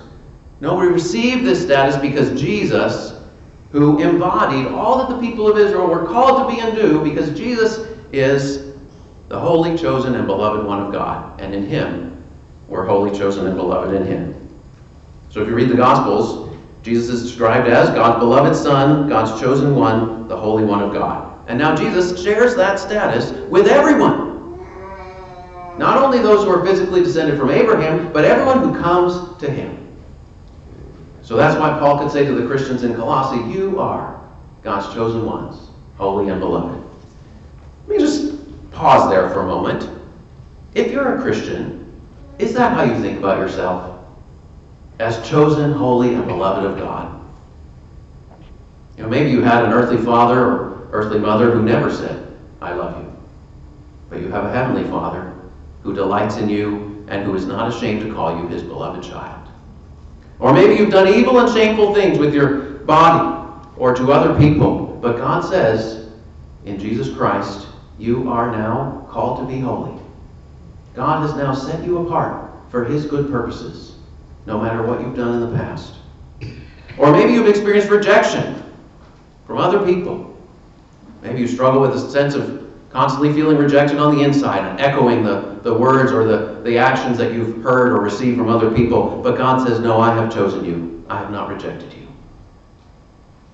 No, 0.60 0.76
we 0.76 0.86
received 0.86 1.44
this 1.44 1.60
status 1.62 1.96
because 1.96 2.40
Jesus, 2.40 3.14
who 3.72 4.00
embodied 4.00 4.66
all 4.68 4.98
that 4.98 5.08
the 5.08 5.20
people 5.20 5.50
of 5.50 5.58
Israel 5.58 5.88
were 5.88 6.06
called 6.06 6.48
to 6.48 6.54
be 6.54 6.60
and 6.60 6.76
do, 6.76 7.02
because 7.02 7.36
Jesus 7.36 7.88
is 8.12 8.71
the 9.32 9.40
holy, 9.40 9.78
chosen, 9.78 10.14
and 10.14 10.26
beloved 10.26 10.66
one 10.66 10.82
of 10.82 10.92
God. 10.92 11.40
And 11.40 11.54
in 11.54 11.64
him, 11.66 12.22
we're 12.68 12.84
holy, 12.84 13.18
chosen, 13.18 13.46
and 13.46 13.56
beloved 13.56 13.94
in 13.94 14.06
him. 14.06 14.60
So 15.30 15.40
if 15.40 15.48
you 15.48 15.54
read 15.54 15.70
the 15.70 15.74
Gospels, 15.74 16.54
Jesus 16.82 17.08
is 17.08 17.22
described 17.22 17.66
as 17.66 17.88
God's 17.88 18.18
beloved 18.18 18.54
Son, 18.54 19.08
God's 19.08 19.40
chosen 19.40 19.74
one, 19.74 20.28
the 20.28 20.36
Holy 20.36 20.64
One 20.64 20.82
of 20.82 20.92
God. 20.92 21.48
And 21.48 21.58
now 21.58 21.74
Jesus 21.74 22.22
shares 22.22 22.54
that 22.56 22.78
status 22.78 23.30
with 23.48 23.68
everyone. 23.68 24.60
Not 25.78 25.96
only 25.96 26.18
those 26.18 26.44
who 26.44 26.50
are 26.50 26.62
physically 26.62 27.02
descended 27.02 27.38
from 27.38 27.48
Abraham, 27.48 28.12
but 28.12 28.26
everyone 28.26 28.58
who 28.58 28.78
comes 28.82 29.40
to 29.40 29.50
him. 29.50 29.96
So 31.22 31.36
that's 31.36 31.58
why 31.58 31.70
Paul 31.78 32.00
could 32.00 32.12
say 32.12 32.26
to 32.26 32.34
the 32.34 32.46
Christians 32.46 32.82
in 32.82 32.94
Colossae, 32.94 33.50
You 33.50 33.80
are 33.80 34.28
God's 34.60 34.94
chosen 34.94 35.24
ones, 35.24 35.70
holy 35.96 36.28
and 36.28 36.38
beloved. 36.38 36.84
Let 37.86 37.98
me 37.98 37.98
just 37.98 38.41
pause 38.72 39.10
there 39.10 39.28
for 39.30 39.40
a 39.40 39.46
moment. 39.46 39.88
If 40.74 40.90
you're 40.90 41.16
a 41.16 41.22
Christian, 41.22 42.00
is 42.38 42.54
that 42.54 42.72
how 42.72 42.84
you 42.84 43.00
think 43.00 43.18
about 43.18 43.38
yourself? 43.38 44.04
As 44.98 45.26
chosen, 45.28 45.72
holy, 45.72 46.14
and 46.14 46.26
beloved 46.26 46.64
of 46.64 46.78
God? 46.78 47.20
You 48.96 49.04
know, 49.04 49.08
maybe 49.08 49.30
you 49.30 49.42
had 49.42 49.64
an 49.64 49.72
earthly 49.72 50.02
father 50.02 50.40
or 50.40 50.88
earthly 50.92 51.18
mother 51.18 51.50
who 51.50 51.62
never 51.62 51.92
said, 51.92 52.36
I 52.60 52.72
love 52.72 53.02
you. 53.02 53.12
But 54.10 54.20
you 54.20 54.28
have 54.28 54.44
a 54.44 54.52
heavenly 54.52 54.84
father 54.84 55.32
who 55.82 55.94
delights 55.94 56.36
in 56.36 56.48
you 56.48 57.04
and 57.08 57.24
who 57.24 57.34
is 57.34 57.46
not 57.46 57.74
ashamed 57.74 58.02
to 58.02 58.14
call 58.14 58.38
you 58.38 58.48
his 58.48 58.62
beloved 58.62 59.02
child. 59.02 59.48
Or 60.38 60.52
maybe 60.52 60.74
you've 60.74 60.90
done 60.90 61.08
evil 61.08 61.38
and 61.40 61.52
shameful 61.52 61.94
things 61.94 62.18
with 62.18 62.34
your 62.34 62.58
body 62.84 63.38
or 63.76 63.94
to 63.94 64.12
other 64.12 64.38
people, 64.38 64.98
but 65.00 65.16
God 65.16 65.44
says, 65.44 66.08
in 66.64 66.78
Jesus 66.78 67.14
Christ, 67.14 67.66
you 68.02 68.28
are 68.28 68.50
now 68.50 69.06
called 69.08 69.38
to 69.38 69.46
be 69.46 69.60
holy. 69.60 69.96
God 70.94 71.22
has 71.22 71.36
now 71.36 71.54
set 71.54 71.84
you 71.84 72.04
apart 72.04 72.50
for 72.68 72.84
his 72.84 73.06
good 73.06 73.30
purposes, 73.30 73.94
no 74.44 74.60
matter 74.60 74.82
what 74.82 75.00
you've 75.00 75.14
done 75.14 75.40
in 75.40 75.50
the 75.50 75.56
past. 75.56 75.94
Or 76.98 77.12
maybe 77.12 77.32
you've 77.32 77.48
experienced 77.48 77.88
rejection 77.88 78.62
from 79.46 79.58
other 79.58 79.84
people. 79.86 80.36
Maybe 81.22 81.40
you 81.40 81.46
struggle 81.46 81.80
with 81.80 81.94
a 81.94 82.10
sense 82.10 82.34
of 82.34 82.70
constantly 82.90 83.32
feeling 83.32 83.56
rejection 83.56 83.98
on 83.98 84.16
the 84.16 84.22
inside 84.22 84.68
and 84.68 84.80
echoing 84.80 85.22
the, 85.22 85.60
the 85.62 85.72
words 85.72 86.12
or 86.12 86.24
the, 86.24 86.60
the 86.62 86.76
actions 86.76 87.16
that 87.18 87.32
you've 87.32 87.62
heard 87.62 87.92
or 87.92 88.00
received 88.00 88.36
from 88.36 88.48
other 88.48 88.70
people. 88.70 89.22
But 89.22 89.38
God 89.38 89.66
says, 89.66 89.78
No, 89.78 90.00
I 90.00 90.14
have 90.14 90.32
chosen 90.32 90.64
you. 90.64 91.04
I 91.08 91.18
have 91.18 91.30
not 91.30 91.48
rejected 91.48 91.92
you. 91.92 92.01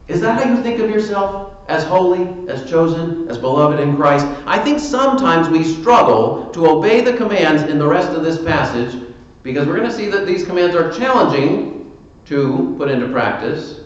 Is 0.09 0.21
that 0.23 0.43
how 0.43 0.51
you 0.51 0.63
think 0.63 0.81
of 0.81 0.91
yourself? 0.91 1.55
As 1.69 1.85
holy, 1.85 2.49
as 2.49 2.69
chosen, 2.69 3.29
as 3.29 3.37
beloved 3.37 3.79
in 3.79 3.95
Christ? 3.95 4.27
I 4.47 4.59
think 4.59 4.81
sometimes 4.81 5.49
we 5.51 5.63
struggle 5.63 6.51
to 6.53 6.67
obey 6.67 7.03
the 7.03 7.15
commands 7.15 7.63
in 7.65 7.79
the 7.79 7.87
rest 7.87 8.17
of 8.17 8.25
this 8.25 8.43
passage 8.43 9.03
because 9.43 9.67
we're 9.67 9.77
going 9.77 9.89
to 9.89 9.95
see 9.95 10.09
that 10.09 10.27
these 10.27 10.47
commands 10.47 10.75
are 10.75 10.91
challenging 10.91 11.97
to 12.25 12.75
put 12.79 12.91
into 12.91 13.09
practice. 13.09 13.81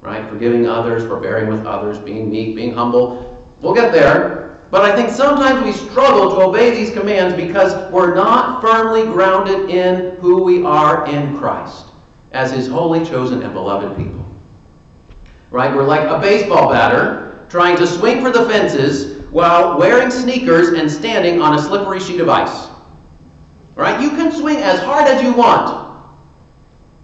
Right? 0.00 0.26
Forgiving 0.30 0.66
others, 0.66 1.04
forbearing 1.04 1.48
with 1.50 1.66
others, 1.66 1.98
being 1.98 2.30
meek, 2.30 2.56
being 2.56 2.72
humble, 2.72 3.32
We'll 3.62 3.74
get 3.74 3.92
there. 3.92 4.58
But 4.72 4.82
I 4.82 4.96
think 4.96 5.08
sometimes 5.10 5.64
we 5.64 5.72
struggle 5.72 6.30
to 6.30 6.42
obey 6.42 6.70
these 6.70 6.90
commands 6.90 7.34
because 7.36 7.90
we're 7.92 8.14
not 8.14 8.60
firmly 8.60 9.04
grounded 9.04 9.70
in 9.70 10.16
who 10.16 10.42
we 10.42 10.64
are 10.64 11.06
in 11.06 11.36
Christ 11.38 11.86
as 12.32 12.50
His 12.50 12.66
holy, 12.66 13.04
chosen, 13.04 13.42
and 13.42 13.52
beloved 13.52 13.96
people. 13.96 14.26
Right? 15.52 15.74
We're 15.74 15.84
like 15.84 16.08
a 16.08 16.18
baseball 16.18 16.70
batter 16.72 17.46
trying 17.50 17.76
to 17.76 17.86
swing 17.86 18.22
for 18.22 18.30
the 18.30 18.46
fences 18.46 19.22
while 19.30 19.78
wearing 19.78 20.10
sneakers 20.10 20.68
and 20.70 20.90
standing 20.90 21.42
on 21.42 21.54
a 21.54 21.62
slippery 21.62 22.00
sheet 22.00 22.20
of 22.20 22.28
ice. 22.30 22.68
Right? 23.74 24.00
You 24.00 24.10
can 24.10 24.32
swing 24.32 24.56
as 24.56 24.80
hard 24.80 25.06
as 25.06 25.22
you 25.22 25.34
want, 25.34 26.06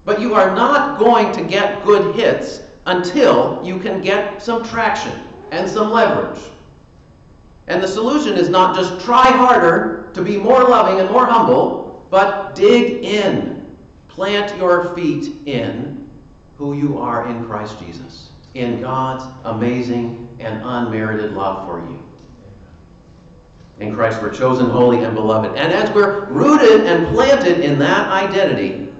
but 0.07 0.21
you 0.21 0.35
are 0.35 0.55
not 0.55 0.99
going 0.99 1.31
to 1.33 1.45
get 1.45 1.85
good 1.85 2.17
hits 2.17 2.63
until 2.87 3.61
you 3.63 3.79
can 3.79 4.01
get 4.01 4.43
some 4.43 4.65
traction 4.65 5.13
and 5.51 5.69
some 5.69 5.91
leverage. 5.91 6.43
And 7.67 7.83
the 7.83 7.89
solution 7.89 8.39
is 8.39 8.49
not 8.49 8.75
just 8.75 9.05
try 9.05 9.31
harder 9.31 10.11
to 10.15 10.23
be 10.23 10.39
more 10.39 10.65
loving 10.65 11.01
and 11.01 11.11
more 11.11 11.27
humble, 11.27 12.07
but 12.09 12.55
dig 12.55 13.05
in. 13.05 13.77
Plant 14.09 14.57
your 14.57 14.95
feet 14.95 15.47
in 15.47 16.11
who 16.57 16.73
you 16.73 16.99
are 16.99 17.29
in 17.29 17.47
Christ 17.47 17.79
Jesus, 17.79 18.28
in 18.55 18.81
God's 18.81 19.25
amazing 19.45 20.37
and 20.41 20.63
unmerited 20.65 21.33
love 21.33 21.67
for 21.67 21.81
you. 21.81 22.05
In 23.81 23.95
Christ, 23.95 24.21
we're 24.21 24.35
chosen, 24.35 24.69
holy, 24.69 25.05
and 25.05 25.15
beloved. 25.15 25.57
And 25.57 25.73
as 25.73 25.95
we're 25.95 26.25
rooted 26.27 26.87
and 26.87 27.07
planted 27.15 27.61
in 27.61 27.79
that 27.79 28.09
identity, 28.09 28.93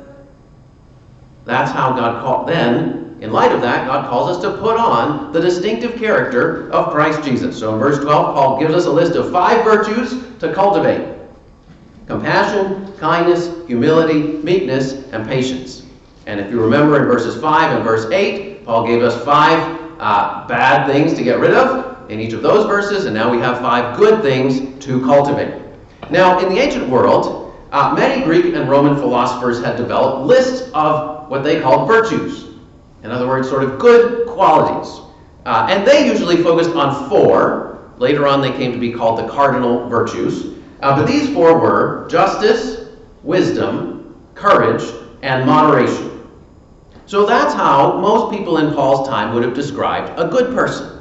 that's 1.45 1.73
how 1.73 1.91
God 1.91 2.23
called. 2.23 2.49
Then 2.49 3.17
in 3.21 3.33
light 3.33 3.51
of 3.51 3.61
that, 3.63 3.87
God 3.87 4.09
calls 4.09 4.37
us 4.37 4.43
to 4.43 4.57
put 4.59 4.77
on 4.77 5.33
the 5.33 5.41
distinctive 5.41 5.97
character 5.97 6.71
of 6.71 6.93
Christ 6.93 7.25
Jesus. 7.25 7.59
So 7.59 7.75
in 7.75 7.81
verse 7.81 7.99
12, 7.99 8.35
Paul 8.35 8.61
gives 8.61 8.75
us 8.75 8.87
a 8.87 8.91
list 8.91 9.17
of 9.17 9.33
five 9.33 9.65
virtues 9.65 10.39
to 10.39 10.53
cultivate 10.53 11.17
compassion, 12.07 12.97
kindness, 12.97 13.51
humility, 13.67 14.23
meekness, 14.23 14.93
and 15.13 15.27
patience. 15.27 15.83
And 16.27 16.41
if 16.41 16.51
you 16.51 16.61
remember 16.61 16.97
in 17.01 17.05
verses 17.05 17.41
5 17.41 17.77
and 17.77 17.85
verse 17.85 18.11
8, 18.11 18.48
Paul 18.69 18.87
gave 18.87 19.03
us 19.03 19.25
five 19.25 19.81
uh, 19.99 20.47
bad 20.47 20.87
things 20.87 21.15
to 21.15 21.25
get 21.25 21.39
rid 21.39 21.53
of 21.53 22.11
in 22.11 22.21
each 22.21 22.35
of 22.35 22.43
those 22.43 22.67
verses, 22.67 23.07
and 23.07 23.15
now 23.15 23.31
we 23.31 23.39
have 23.39 23.61
five 23.61 23.97
good 23.97 24.21
things 24.21 24.85
to 24.85 25.01
cultivate. 25.07 25.63
Now, 26.11 26.39
in 26.39 26.51
the 26.51 26.61
ancient 26.61 26.87
world, 26.87 27.57
uh, 27.73 27.95
many 27.95 28.23
Greek 28.23 28.55
and 28.55 28.69
Roman 28.69 28.95
philosophers 28.95 29.65
had 29.65 29.79
developed 29.79 30.27
lists 30.27 30.71
of 30.75 31.31
what 31.31 31.43
they 31.43 31.63
called 31.63 31.89
virtues. 31.89 32.45
In 33.05 33.11
other 33.11 33.27
words, 33.27 33.49
sort 33.49 33.65
of 33.65 33.79
good 33.79 34.29
qualities. 34.29 35.01
Uh, 35.47 35.67
and 35.71 35.87
they 35.87 36.07
usually 36.07 36.43
focused 36.43 36.77
on 36.77 37.09
four. 37.09 37.91
Later 37.97 38.27
on, 38.27 38.43
they 38.43 38.53
came 38.53 38.73
to 38.73 38.79
be 38.79 38.93
called 38.93 39.19
the 39.19 39.29
cardinal 39.29 39.89
virtues. 39.89 40.59
Uh, 40.81 40.95
but 40.95 41.07
these 41.07 41.33
four 41.33 41.59
were 41.59 42.07
justice, 42.11 42.91
wisdom, 43.23 44.15
courage, 44.35 44.83
and 45.23 45.47
moderation. 45.47 46.08
So 47.09 47.25
that's 47.25 47.55
how 47.55 47.97
most 47.97 48.31
people 48.31 48.59
in 48.59 48.75
Paul's 48.75 49.09
time 49.09 49.35
would 49.35 49.43
have 49.43 49.55
described 49.55 50.13
a 50.21 50.29
good 50.29 50.55
person 50.55 51.01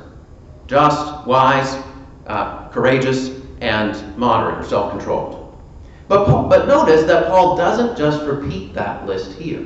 just, 0.66 1.28
wise, 1.28 1.84
uh, 2.28 2.70
courageous, 2.70 3.32
and 3.60 4.18
moderate 4.18 4.60
or 4.60 4.64
self 4.64 4.92
controlled. 4.92 5.62
But, 6.08 6.48
but 6.48 6.66
notice 6.66 7.04
that 7.04 7.28
Paul 7.28 7.58
doesn't 7.58 7.98
just 7.98 8.24
repeat 8.24 8.74
that 8.74 9.06
list 9.06 9.38
here. 9.38 9.66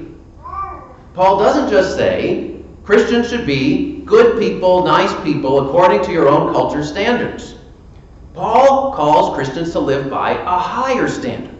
Paul 1.14 1.38
doesn't 1.38 1.70
just 1.70 1.96
say 1.96 2.64
Christians 2.84 3.30
should 3.30 3.46
be 3.46 4.02
good 4.02 4.40
people, 4.40 4.84
nice 4.84 5.14
people, 5.24 5.68
according 5.68 6.04
to 6.06 6.12
your 6.12 6.28
own 6.28 6.52
culture 6.54 6.84
standards. 6.84 7.54
Paul 8.34 8.94
calls 8.94 9.36
Christians 9.36 9.74
to 9.74 9.80
live 9.80 10.10
by 10.10 10.32
a 10.32 10.58
higher 10.58 11.08
standard, 11.08 11.51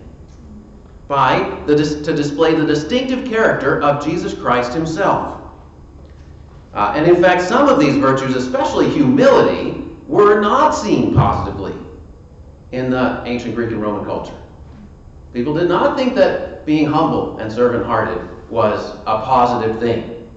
by 1.12 1.62
the, 1.66 1.76
to 1.76 2.16
display 2.16 2.56
the 2.56 2.66
distinctive 2.66 3.26
character 3.26 3.82
of 3.82 4.02
Jesus 4.02 4.34
Christ 4.34 4.72
himself. 4.72 5.42
Uh, 6.74 6.94
and 6.96 7.06
in 7.06 7.22
fact, 7.22 7.42
some 7.42 7.68
of 7.68 7.82
these 7.82 7.98
virtues, 7.98 8.34
especially 8.34 8.90
humility, 8.90 9.82
were 10.08 10.40
not 10.40 10.72
seen 10.72 11.14
positively 11.14 11.76
in 12.72 12.90
the 12.90 13.22
ancient 13.26 13.56
Greek 13.56 13.72
and 13.72 13.82
Roman 13.82 14.06
culture. 14.06 14.42
People 15.34 15.54
did 15.54 15.68
not 15.68 15.98
think 15.98 16.16
that 16.16 16.66
being 16.66 16.86
humble 16.86 17.40
and 17.40 17.52
servant 17.52 17.86
hearted 17.86 18.50
was 18.50 18.96
a 19.02 19.20
positive 19.20 19.82
thing. 19.82 20.32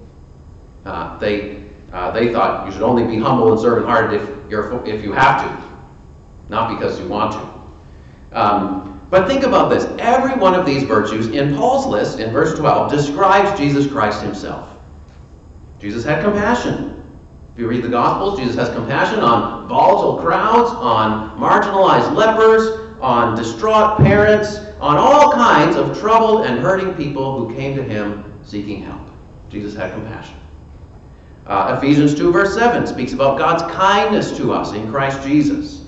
Uh, 0.83 1.17
they, 1.19 1.63
uh, 1.93 2.11
they 2.11 2.33
thought 2.33 2.65
you 2.65 2.73
should 2.73 2.83
only 2.83 3.05
be 3.05 3.17
humble 3.17 3.49
and 3.49 3.61
servant 3.61 3.87
hearted 3.87 4.21
if, 4.21 4.29
you're, 4.51 4.85
if 4.85 5.05
you 5.05 5.13
have 5.13 5.41
to, 5.41 5.79
not 6.49 6.77
because 6.77 6.99
you 6.99 7.07
want 7.07 7.31
to. 7.31 8.37
Um, 8.37 8.94
but 9.15 9.29
think 9.29 9.43
about 9.43 9.69
this. 9.69 9.85
Every 9.97 10.33
one 10.33 10.53
of 10.53 10.65
these 10.65 10.83
virtues 10.83 11.27
in 11.27 11.55
Paul's 11.55 11.85
list 11.85 12.19
in 12.19 12.33
verse 12.33 12.53
12 12.59 12.91
describes 12.91 13.57
Jesus 13.57 13.89
Christ 13.89 14.21
himself. 14.21 14.77
Jesus 15.79 16.03
had 16.03 16.21
compassion. 16.21 17.01
If 17.53 17.59
you 17.59 17.69
read 17.69 17.81
the 17.85 17.87
Gospels, 17.87 18.37
Jesus 18.37 18.57
has 18.57 18.67
compassion 18.75 19.19
on 19.19 19.69
volatile 19.69 20.21
crowds, 20.21 20.69
on 20.71 21.39
marginalized 21.39 22.13
lepers, 22.13 22.97
on 22.99 23.37
distraught 23.37 23.99
parents, 23.99 24.57
on 24.81 24.97
all 24.97 25.31
kinds 25.31 25.77
of 25.77 25.97
troubled 25.97 26.45
and 26.45 26.59
hurting 26.59 26.93
people 26.95 27.37
who 27.37 27.55
came 27.55 27.73
to 27.77 27.83
him 27.83 28.37
seeking 28.43 28.83
help. 28.83 29.09
Jesus 29.47 29.73
had 29.73 29.93
compassion. 29.93 30.35
Uh, 31.47 31.77
Ephesians 31.77 32.15
2, 32.15 32.33
verse 32.33 32.53
7 32.53 32.85
speaks 32.85 33.13
about 33.13 33.37
God's 33.37 33.63
kindness 33.73 34.35
to 34.35 34.51
us 34.51 34.73
in 34.73 34.91
Christ 34.91 35.25
Jesus. 35.25 35.84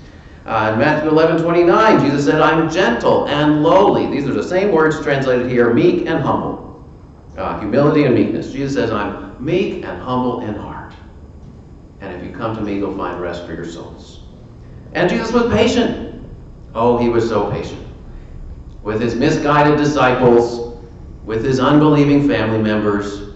Uh, 0.48 0.72
in 0.72 0.78
Matthew 0.78 1.10
11, 1.10 1.42
29, 1.42 2.00
Jesus 2.00 2.24
said, 2.24 2.40
I'm 2.40 2.70
gentle 2.70 3.28
and 3.28 3.62
lowly. 3.62 4.06
These 4.06 4.26
are 4.26 4.32
the 4.32 4.42
same 4.42 4.72
words 4.72 5.00
translated 5.02 5.50
here 5.50 5.72
meek 5.72 6.06
and 6.06 6.20
humble. 6.20 6.88
Uh, 7.36 7.60
humility 7.60 8.04
and 8.04 8.14
meekness. 8.14 8.50
Jesus 8.52 8.74
says, 8.74 8.90
I'm 8.90 9.42
meek 9.44 9.84
and 9.84 10.02
humble 10.02 10.40
in 10.40 10.54
heart. 10.54 10.94
And 12.00 12.12
if 12.14 12.24
you 12.24 12.32
come 12.34 12.56
to 12.56 12.62
me, 12.62 12.76
you'll 12.76 12.96
find 12.96 13.20
rest 13.20 13.46
for 13.46 13.54
your 13.54 13.66
souls. 13.66 14.22
And 14.94 15.08
Jesus 15.08 15.32
was 15.32 15.52
patient. 15.52 16.24
Oh, 16.74 16.96
he 16.96 17.08
was 17.08 17.28
so 17.28 17.50
patient 17.50 17.88
with 18.82 19.00
his 19.00 19.14
misguided 19.14 19.76
disciples, 19.76 20.78
with 21.24 21.44
his 21.44 21.60
unbelieving 21.60 22.26
family 22.26 22.58
members, 22.58 23.34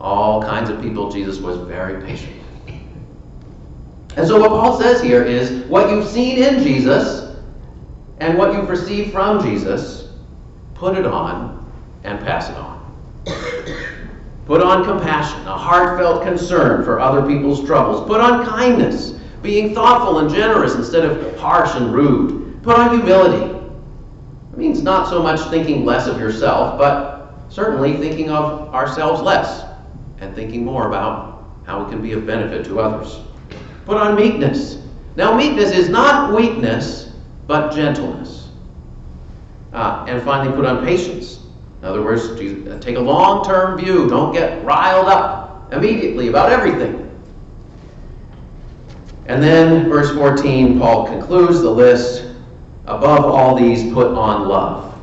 all 0.00 0.42
kinds 0.42 0.70
of 0.70 0.80
people, 0.82 1.10
Jesus 1.10 1.38
was 1.38 1.56
very 1.56 2.04
patient. 2.04 2.39
And 4.20 4.28
so, 4.28 4.38
what 4.38 4.50
Paul 4.50 4.78
says 4.78 5.00
here 5.00 5.24
is 5.24 5.64
what 5.64 5.88
you've 5.88 6.06
seen 6.06 6.36
in 6.36 6.62
Jesus 6.62 7.34
and 8.18 8.36
what 8.36 8.52
you've 8.52 8.68
received 8.68 9.12
from 9.12 9.42
Jesus, 9.42 10.10
put 10.74 10.98
it 10.98 11.06
on 11.06 11.72
and 12.04 12.20
pass 12.20 12.50
it 12.50 12.56
on. 12.56 12.92
Put 14.44 14.60
on 14.60 14.84
compassion, 14.84 15.40
a 15.46 15.56
heartfelt 15.56 16.22
concern 16.22 16.84
for 16.84 17.00
other 17.00 17.26
people's 17.26 17.64
troubles. 17.64 18.06
Put 18.06 18.20
on 18.20 18.44
kindness, 18.44 19.12
being 19.40 19.74
thoughtful 19.74 20.18
and 20.18 20.28
generous 20.28 20.74
instead 20.74 21.06
of 21.06 21.38
harsh 21.38 21.74
and 21.76 21.90
rude. 21.90 22.62
Put 22.62 22.76
on 22.76 22.98
humility. 22.98 23.58
It 24.52 24.58
means 24.58 24.82
not 24.82 25.08
so 25.08 25.22
much 25.22 25.40
thinking 25.48 25.86
less 25.86 26.06
of 26.06 26.20
yourself, 26.20 26.76
but 26.76 27.32
certainly 27.48 27.96
thinking 27.96 28.28
of 28.28 28.68
ourselves 28.74 29.22
less 29.22 29.64
and 30.18 30.34
thinking 30.34 30.62
more 30.62 30.88
about 30.88 31.42
how 31.64 31.82
we 31.82 31.90
can 31.90 32.02
be 32.02 32.12
of 32.12 32.26
benefit 32.26 32.66
to 32.66 32.80
others. 32.80 33.18
Put 33.90 33.98
on 33.98 34.14
meekness. 34.14 34.78
Now, 35.16 35.36
meekness 35.36 35.72
is 35.72 35.88
not 35.88 36.32
weakness, 36.32 37.10
but 37.48 37.74
gentleness. 37.74 38.48
Uh, 39.72 40.04
and 40.06 40.22
finally, 40.22 40.54
put 40.54 40.64
on 40.64 40.84
patience. 40.84 41.40
In 41.82 41.88
other 41.88 42.00
words, 42.00 42.22
uh, 42.22 42.78
take 42.80 42.94
a 42.94 43.00
long 43.00 43.44
term 43.44 43.76
view. 43.76 44.08
Don't 44.08 44.32
get 44.32 44.64
riled 44.64 45.08
up 45.08 45.72
immediately 45.72 46.28
about 46.28 46.52
everything. 46.52 47.10
And 49.26 49.42
then, 49.42 49.88
verse 49.88 50.14
14, 50.14 50.78
Paul 50.78 51.08
concludes 51.08 51.60
the 51.60 51.70
list 51.70 52.26
above 52.86 53.24
all 53.24 53.56
these, 53.56 53.92
put 53.92 54.16
on 54.16 54.46
love, 54.46 54.94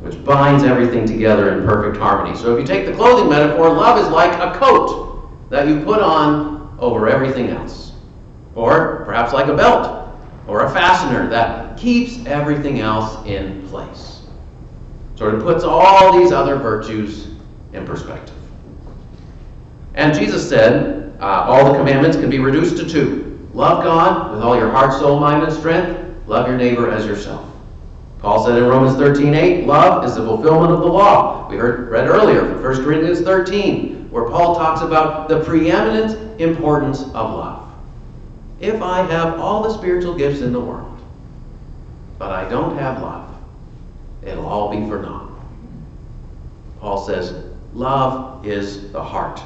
which 0.00 0.24
binds 0.24 0.62
everything 0.62 1.06
together 1.06 1.58
in 1.58 1.66
perfect 1.66 1.96
harmony. 2.00 2.36
So, 2.36 2.54
if 2.54 2.60
you 2.60 2.66
take 2.72 2.86
the 2.86 2.92
clothing 2.92 3.28
metaphor, 3.28 3.68
love 3.70 3.98
is 3.98 4.06
like 4.10 4.32
a 4.38 4.56
coat 4.56 5.28
that 5.50 5.66
you 5.66 5.80
put 5.80 6.00
on 6.00 6.76
over 6.78 7.08
everything 7.08 7.48
else. 7.48 7.91
Or 8.54 9.04
perhaps 9.04 9.32
like 9.32 9.46
a 9.46 9.56
belt 9.56 10.08
or 10.46 10.64
a 10.64 10.70
fastener 10.70 11.28
that 11.30 11.76
keeps 11.76 12.24
everything 12.26 12.80
else 12.80 13.24
in 13.26 13.66
place. 13.68 14.22
Sort 15.16 15.34
of 15.34 15.42
puts 15.42 15.64
all 15.64 16.18
these 16.18 16.32
other 16.32 16.56
virtues 16.56 17.28
in 17.72 17.84
perspective. 17.86 18.34
And 19.94 20.14
Jesus 20.14 20.48
said, 20.48 21.16
uh, 21.20 21.44
all 21.46 21.72
the 21.72 21.78
commandments 21.78 22.16
can 22.16 22.30
be 22.30 22.38
reduced 22.38 22.76
to 22.78 22.88
two 22.88 23.28
love 23.54 23.84
God 23.84 24.32
with 24.32 24.42
all 24.42 24.56
your 24.56 24.70
heart, 24.70 24.94
soul, 24.94 25.20
mind, 25.20 25.42
and 25.42 25.52
strength, 25.52 26.26
love 26.26 26.48
your 26.48 26.56
neighbor 26.56 26.90
as 26.90 27.06
yourself. 27.06 27.46
Paul 28.18 28.46
said 28.46 28.56
in 28.56 28.64
Romans 28.64 28.96
13 28.96 29.34
8, 29.34 29.66
love 29.66 30.04
is 30.04 30.14
the 30.14 30.24
fulfillment 30.24 30.72
of 30.72 30.80
the 30.80 30.86
law. 30.86 31.48
We 31.50 31.56
heard 31.56 31.90
read 31.90 32.08
earlier 32.08 32.46
from 32.46 32.62
1 32.62 32.84
Corinthians 32.84 33.20
13, 33.20 34.10
where 34.10 34.28
Paul 34.28 34.54
talks 34.54 34.80
about 34.80 35.28
the 35.28 35.40
preeminent 35.40 36.40
importance 36.40 37.02
of 37.02 37.12
love. 37.12 37.61
If 38.62 38.80
I 38.80 39.02
have 39.02 39.40
all 39.40 39.64
the 39.64 39.76
spiritual 39.76 40.14
gifts 40.14 40.40
in 40.40 40.52
the 40.52 40.60
world, 40.60 41.00
but 42.16 42.30
I 42.30 42.48
don't 42.48 42.78
have 42.78 43.02
love, 43.02 43.34
it'll 44.22 44.46
all 44.46 44.70
be 44.70 44.88
for 44.88 45.02
naught. 45.02 45.30
Paul 46.80 47.04
says, 47.04 47.44
love 47.74 48.46
is 48.46 48.92
the 48.92 49.02
heart 49.02 49.42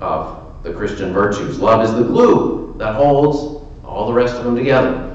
of 0.00 0.62
the 0.62 0.72
Christian 0.72 1.12
virtues. 1.12 1.58
Love 1.58 1.84
is 1.84 1.92
the 1.92 2.04
glue 2.04 2.74
that 2.78 2.94
holds 2.94 3.62
all 3.84 4.06
the 4.06 4.14
rest 4.14 4.36
of 4.36 4.44
them 4.44 4.56
together. 4.56 5.14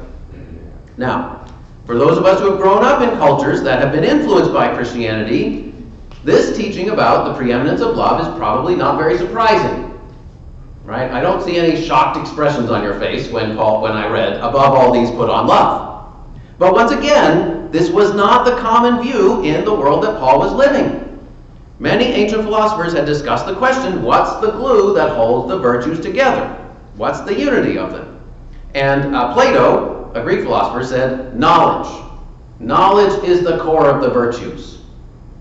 Now, 0.97 1.47
for 1.87 1.97
those 1.97 2.19
of 2.19 2.25
us 2.25 2.39
who 2.39 2.51
have 2.51 2.59
grown 2.59 2.83
up 2.83 3.01
in 3.01 3.17
cultures 3.17 3.63
that 3.63 3.81
have 3.81 3.91
been 3.91 4.03
influenced 4.03 4.53
by 4.53 4.75
Christianity, 4.75 5.73
this 6.23 6.55
teaching 6.55 6.89
about 6.89 7.27
the 7.27 7.33
preeminence 7.33 7.81
of 7.81 7.95
love 7.95 8.21
is 8.21 8.37
probably 8.37 8.75
not 8.75 8.99
very 8.99 9.17
surprising. 9.17 9.86
Right? 10.87 11.11
I 11.11 11.19
don't 11.19 11.43
see 11.43 11.57
any 11.57 11.85
shocked 11.85 12.15
expressions 12.15 12.69
on 12.69 12.81
your 12.81 12.97
face 12.97 13.29
when 13.29 13.57
Paul 13.57 13.81
when 13.81 13.91
I 13.91 14.07
read 14.07 14.37
above 14.37 14.73
all 14.73 14.93
these 14.93 15.11
put 15.11 15.29
on 15.29 15.45
love. 15.45 16.15
But 16.57 16.73
once 16.73 16.93
again, 16.93 17.69
this 17.71 17.89
was 17.89 18.13
not 18.13 18.45
the 18.45 18.55
common 18.55 19.03
view 19.03 19.43
in 19.43 19.65
the 19.65 19.73
world 19.73 20.01
that 20.05 20.17
Paul 20.17 20.39
was 20.39 20.53
living. 20.53 21.19
Many 21.79 22.05
ancient 22.05 22.43
philosophers 22.43 22.93
had 22.93 23.05
discussed 23.05 23.45
the 23.45 23.55
question 23.55 24.01
what's 24.01 24.39
the 24.39 24.51
glue 24.51 24.93
that 24.93 25.09
holds 25.09 25.49
the 25.49 25.59
virtues 25.59 25.99
together? 25.99 26.47
What's 26.95 27.19
the 27.19 27.37
unity 27.37 27.77
of 27.77 27.91
them? 27.91 28.21
And 28.73 29.13
uh, 29.13 29.33
Plato, 29.33 30.09
a 30.15 30.21
Greek 30.21 30.43
philosopher, 30.43 30.85
said 30.85 31.37
knowledge. 31.37 32.01
Knowledge 32.61 33.25
is 33.25 33.43
the 33.43 33.57
core 33.57 33.89
of 33.89 34.01
the 34.01 34.09
virtues. 34.09 34.79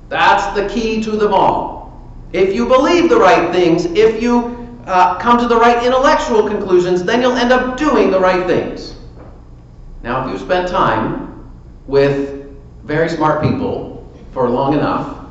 That's 0.08 0.52
the 0.58 0.68
key 0.68 1.00
to 1.04 1.12
them 1.12 1.32
all. 1.32 2.10
If 2.32 2.52
you 2.52 2.66
believe 2.66 3.08
the 3.08 3.20
right 3.20 3.52
things, 3.52 3.84
if 3.84 4.20
you 4.20 4.55
uh, 4.86 5.18
come 5.18 5.38
to 5.38 5.48
the 5.48 5.56
right 5.56 5.84
intellectual 5.84 6.48
conclusions, 6.48 7.02
then 7.02 7.20
you'll 7.20 7.36
end 7.36 7.52
up 7.52 7.76
doing 7.76 8.10
the 8.10 8.20
right 8.20 8.46
things. 8.46 8.94
Now, 10.02 10.24
if 10.24 10.32
you 10.32 10.38
spend 10.38 10.68
time 10.68 11.50
with 11.86 12.56
very 12.84 13.08
smart 13.08 13.42
people 13.42 14.08
for 14.32 14.48
long 14.48 14.74
enough, 14.74 15.26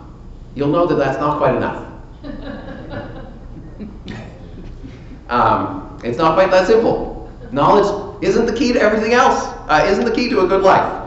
you'll 0.55 0.69
know 0.69 0.85
that 0.85 0.95
that's 0.95 1.19
not 1.19 1.37
quite 1.37 1.55
enough. 1.55 1.89
um, 5.29 5.99
it's 6.03 6.17
not 6.17 6.33
quite 6.33 6.51
that 6.51 6.67
simple. 6.67 7.31
Knowledge 7.51 8.21
isn't 8.21 8.45
the 8.45 8.55
key 8.55 8.73
to 8.73 8.81
everything 8.81 9.13
else, 9.13 9.45
uh, 9.69 9.85
isn't 9.87 10.03
the 10.03 10.13
key 10.13 10.29
to 10.29 10.41
a 10.41 10.47
good 10.47 10.63
life. 10.63 11.03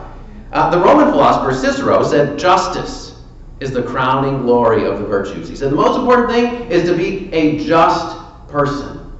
Uh, 0.51 0.69
the 0.71 0.79
Roman 0.79 1.11
philosopher 1.11 1.53
Cicero 1.53 2.03
said 2.03 2.39
justice 2.39 3.21
is 3.59 3.71
the 3.71 3.83
crowning 3.83 4.41
glory 4.41 4.85
of 4.85 4.99
the 4.99 5.05
virtues. 5.05 5.47
He 5.47 5.55
said 5.55 5.71
the 5.71 5.75
most 5.75 5.99
important 5.99 6.31
thing 6.31 6.71
is 6.71 6.89
to 6.89 6.97
be 6.97 7.31
a 7.33 7.63
just 7.63 8.18
person. 8.49 9.11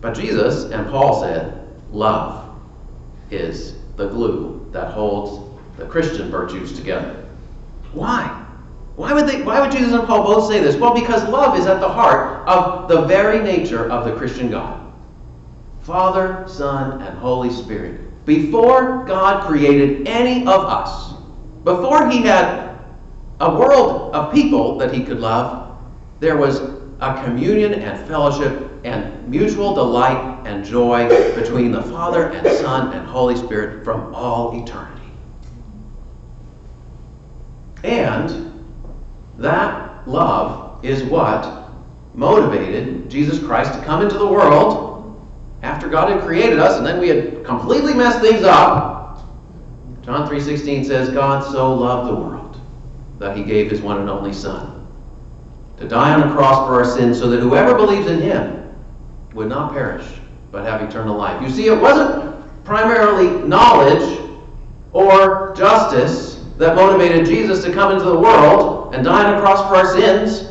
But 0.00 0.14
Jesus 0.14 0.70
and 0.72 0.88
Paul 0.88 1.22
said, 1.22 1.68
love 1.90 2.56
is 3.30 3.74
the 3.96 4.08
glue 4.08 4.68
that 4.72 4.92
holds 4.92 5.60
the 5.76 5.86
Christian 5.86 6.30
virtues 6.30 6.74
together. 6.74 7.26
Why? 7.92 8.46
Why 8.96 9.12
would, 9.12 9.26
they, 9.26 9.42
why 9.42 9.60
would 9.60 9.72
Jesus 9.72 9.92
and 9.92 10.06
Paul 10.06 10.24
both 10.24 10.50
say 10.50 10.60
this? 10.60 10.76
Well, 10.76 10.94
because 10.94 11.26
love 11.28 11.58
is 11.58 11.66
at 11.66 11.80
the 11.80 11.88
heart 11.88 12.46
of 12.46 12.88
the 12.88 13.02
very 13.02 13.40
nature 13.42 13.90
of 13.90 14.04
the 14.04 14.14
Christian 14.16 14.50
God 14.50 14.78
Father, 15.80 16.44
Son, 16.46 17.00
and 17.02 17.18
Holy 17.18 17.50
Spirit. 17.50 18.00
Before 18.26 19.04
God 19.06 19.46
created 19.46 20.06
any 20.06 20.42
of 20.42 20.64
us, 20.66 21.14
before 21.64 22.08
He 22.10 22.22
had 22.22 22.78
a 23.40 23.58
world 23.58 24.14
of 24.14 24.32
people 24.32 24.76
that 24.78 24.92
He 24.92 25.02
could 25.02 25.20
love, 25.20 25.78
there 26.20 26.36
was 26.36 26.79
a 27.00 27.22
communion 27.24 27.74
and 27.74 28.06
fellowship 28.06 28.70
and 28.84 29.26
mutual 29.26 29.74
delight 29.74 30.46
and 30.46 30.64
joy 30.64 31.08
between 31.34 31.72
the 31.72 31.82
Father 31.82 32.30
and 32.30 32.46
Son 32.58 32.92
and 32.92 33.06
Holy 33.06 33.36
Spirit 33.36 33.84
from 33.84 34.14
all 34.14 34.62
eternity. 34.62 35.00
And 37.84 38.68
that 39.38 40.06
love 40.06 40.84
is 40.84 41.02
what 41.04 41.70
motivated 42.14 43.08
Jesus 43.08 43.38
Christ 43.38 43.72
to 43.72 43.84
come 43.84 44.02
into 44.02 44.18
the 44.18 44.26
world 44.26 45.26
after 45.62 45.88
God 45.88 46.10
had 46.10 46.22
created 46.22 46.58
us 46.58 46.76
and 46.76 46.86
then 46.86 47.00
we 47.00 47.08
had 47.08 47.44
completely 47.44 47.94
messed 47.94 48.20
things 48.20 48.42
up. 48.42 49.24
John 50.02 50.28
3:16 50.28 50.84
says 50.84 51.08
God 51.10 51.42
so 51.44 51.72
loved 51.72 52.10
the 52.10 52.14
world 52.14 52.60
that 53.18 53.36
he 53.36 53.42
gave 53.42 53.70
his 53.70 53.80
one 53.80 53.98
and 53.98 54.10
only 54.10 54.32
son 54.32 54.79
to 55.80 55.88
die 55.88 56.12
on 56.12 56.28
a 56.28 56.32
cross 56.32 56.66
for 56.66 56.74
our 56.74 56.84
sins 56.84 57.18
so 57.18 57.28
that 57.30 57.40
whoever 57.40 57.74
believes 57.74 58.06
in 58.06 58.20
him 58.20 58.72
would 59.34 59.48
not 59.48 59.72
perish 59.72 60.06
but 60.52 60.64
have 60.64 60.82
eternal 60.82 61.16
life. 61.16 61.40
You 61.42 61.50
see 61.50 61.66
it 61.66 61.80
wasn't 61.80 62.64
primarily 62.64 63.46
knowledge 63.46 64.20
or 64.92 65.54
justice 65.56 66.44
that 66.58 66.76
motivated 66.76 67.26
Jesus 67.26 67.64
to 67.64 67.72
come 67.72 67.92
into 67.92 68.04
the 68.04 68.18
world 68.18 68.94
and 68.94 69.04
die 69.04 69.24
on 69.24 69.34
a 69.34 69.40
cross 69.40 69.66
for 69.68 69.76
our 69.76 69.98
sins, 69.98 70.50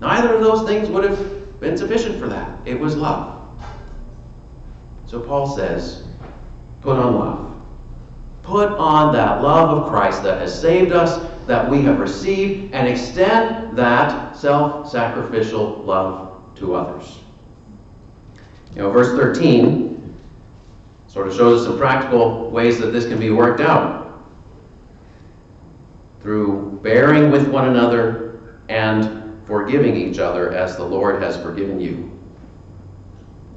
neither 0.00 0.34
of 0.34 0.40
those 0.40 0.66
things 0.66 0.88
would 0.88 1.04
have 1.04 1.60
been 1.60 1.76
sufficient 1.76 2.18
for 2.18 2.26
that. 2.28 2.58
It 2.66 2.78
was 2.78 2.96
love. 2.96 3.38
So 5.06 5.20
Paul 5.20 5.46
says, 5.56 6.04
put 6.80 6.98
on 6.98 7.14
love. 7.14 7.62
Put 8.42 8.70
on 8.72 9.12
that 9.12 9.42
love 9.42 9.78
of 9.78 9.88
Christ 9.90 10.24
that 10.24 10.40
has 10.40 10.58
saved 10.58 10.90
us, 10.90 11.24
that 11.46 11.68
we 11.70 11.82
have 11.82 11.98
received, 11.98 12.72
and 12.74 12.88
extend 12.88 13.76
that 13.76 14.36
self 14.36 14.88
sacrificial 14.90 15.82
love 15.82 16.54
to 16.56 16.74
others. 16.74 17.18
You 18.74 18.82
know, 18.82 18.90
verse 18.90 19.08
13 19.08 20.18
sort 21.08 21.28
of 21.28 21.34
shows 21.34 21.60
us 21.60 21.66
some 21.66 21.78
practical 21.78 22.50
ways 22.50 22.78
that 22.80 22.86
this 22.86 23.06
can 23.06 23.18
be 23.18 23.30
worked 23.30 23.60
out 23.60 24.24
through 26.20 26.78
bearing 26.82 27.30
with 27.30 27.48
one 27.48 27.68
another 27.68 28.56
and 28.68 29.44
forgiving 29.46 29.96
each 29.96 30.18
other 30.18 30.54
as 30.54 30.76
the 30.76 30.84
Lord 30.84 31.22
has 31.22 31.36
forgiven 31.36 31.80
you. 31.80 32.08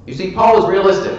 You 0.05 0.13
see, 0.13 0.31
Paul 0.31 0.59
was 0.59 0.69
realistic. 0.69 1.17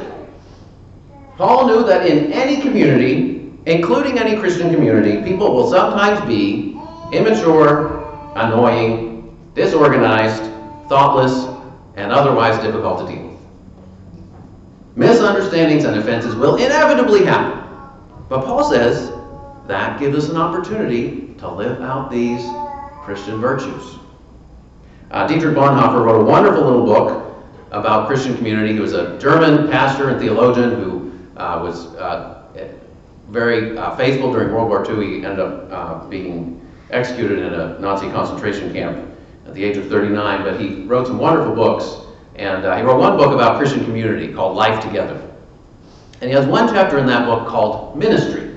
Paul 1.37 1.67
knew 1.67 1.85
that 1.85 2.07
in 2.07 2.33
any 2.33 2.61
community, 2.61 3.36
including 3.67 4.19
any 4.19 4.39
Christian 4.39 4.73
community, 4.73 5.23
people 5.23 5.53
will 5.53 5.69
sometimes 5.69 6.21
be 6.27 6.79
immature, 7.13 8.33
annoying, 8.37 9.37
disorganized, 9.55 10.43
thoughtless, 10.89 11.47
and 11.97 12.13
otherwise 12.13 12.63
difficult 12.63 13.07
to 13.07 13.15
deal 13.15 13.27
with. 13.27 13.37
Misunderstandings 14.95 15.85
and 15.85 15.99
offenses 15.99 16.35
will 16.35 16.57
inevitably 16.57 17.25
happen. 17.25 17.63
But 18.29 18.45
Paul 18.45 18.71
says 18.71 19.13
that 19.67 19.99
gives 19.99 20.17
us 20.17 20.31
an 20.31 20.37
opportunity 20.37 21.35
to 21.39 21.51
live 21.51 21.83
out 21.83 22.11
these 22.11 22.43
Christian 23.03 23.41
virtues. 23.41 23.97
Uh, 25.11 25.27
Dietrich 25.27 25.57
Bonhoeffer 25.57 26.05
wrote 26.05 26.21
a 26.21 26.25
wonderful 26.25 26.63
little 26.65 26.87
book 26.87 27.37
about 27.73 28.07
Christian 28.07 28.37
community. 28.37 28.73
He 28.73 28.81
was 28.81 28.93
a 28.93 29.19
German 29.19 29.69
pastor 29.71 30.11
and 30.11 30.21
theologian 30.21 30.71
who 30.71 31.13
uh, 31.37 31.61
was 31.63 31.87
uh, 31.97 32.37
very 33.29 33.77
uh, 33.77 33.95
faithful 33.97 34.33
during 34.33 34.53
World 34.53 34.69
War 34.69 34.85
II. 34.89 35.07
He 35.07 35.25
ended 35.25 35.41
up 35.41 35.73
uh, 35.73 36.07
being 36.07 36.61
executed 36.91 37.41
in 37.41 37.55
a 37.55 37.79
Nazi 37.79 38.09
concentration 38.11 38.73
camp 38.73 39.09
at 39.47 39.55
the 39.55 39.65
age 39.65 39.77
of 39.77 39.89
39, 39.89 40.43
but 40.43 40.61
he 40.61 40.85
wrote 40.85 41.07
some 41.07 41.19
wonderful 41.19 41.55
books. 41.55 42.07
And 42.37 42.65
uh, 42.65 42.77
he 42.77 42.83
wrote 42.83 42.99
one 42.99 43.17
book 43.17 43.33
about 43.33 43.57
Christian 43.59 43.85
community 43.85 44.33
called 44.33 44.57
Life 44.57 44.83
Together. 44.83 45.23
And 46.21 46.31
he 46.31 46.37
has 46.37 46.47
one 46.47 46.69
chapter 46.69 46.99
in 46.99 47.07
that 47.07 47.27
book 47.27 47.49
called 47.49 47.97
Ministry. 47.97 48.57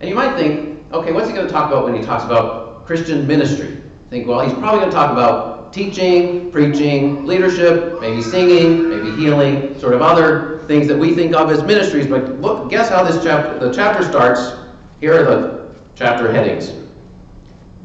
And 0.00 0.08
you 0.08 0.14
might 0.14 0.36
think, 0.36 0.92
okay, 0.92 1.12
what's 1.12 1.28
he 1.28 1.34
going 1.34 1.46
to 1.46 1.52
talk 1.52 1.70
about 1.70 1.84
when 1.84 1.94
he 1.94 2.02
talks 2.02 2.24
about 2.24 2.86
Christian 2.86 3.26
ministry? 3.26 3.82
Think, 4.10 4.26
well, 4.26 4.40
he's 4.40 4.52
probably 4.54 4.80
going 4.80 4.90
to 4.90 4.96
talk 4.96 5.12
about 5.12 5.47
teaching, 5.72 6.50
preaching, 6.50 7.26
leadership, 7.26 8.00
maybe 8.00 8.22
singing, 8.22 8.88
maybe 8.88 9.10
healing, 9.16 9.78
sort 9.78 9.94
of 9.94 10.02
other 10.02 10.58
things 10.66 10.86
that 10.88 10.96
we 10.96 11.14
think 11.14 11.34
of 11.34 11.50
as 11.50 11.62
ministries. 11.62 12.06
But 12.06 12.40
look, 12.40 12.70
guess 12.70 12.88
how 12.88 13.02
this 13.02 13.22
chapter, 13.22 13.58
the 13.58 13.72
chapter 13.72 14.04
starts. 14.04 14.56
Here 15.00 15.14
are 15.14 15.24
the 15.24 15.74
chapter 15.94 16.32
headings. 16.32 16.72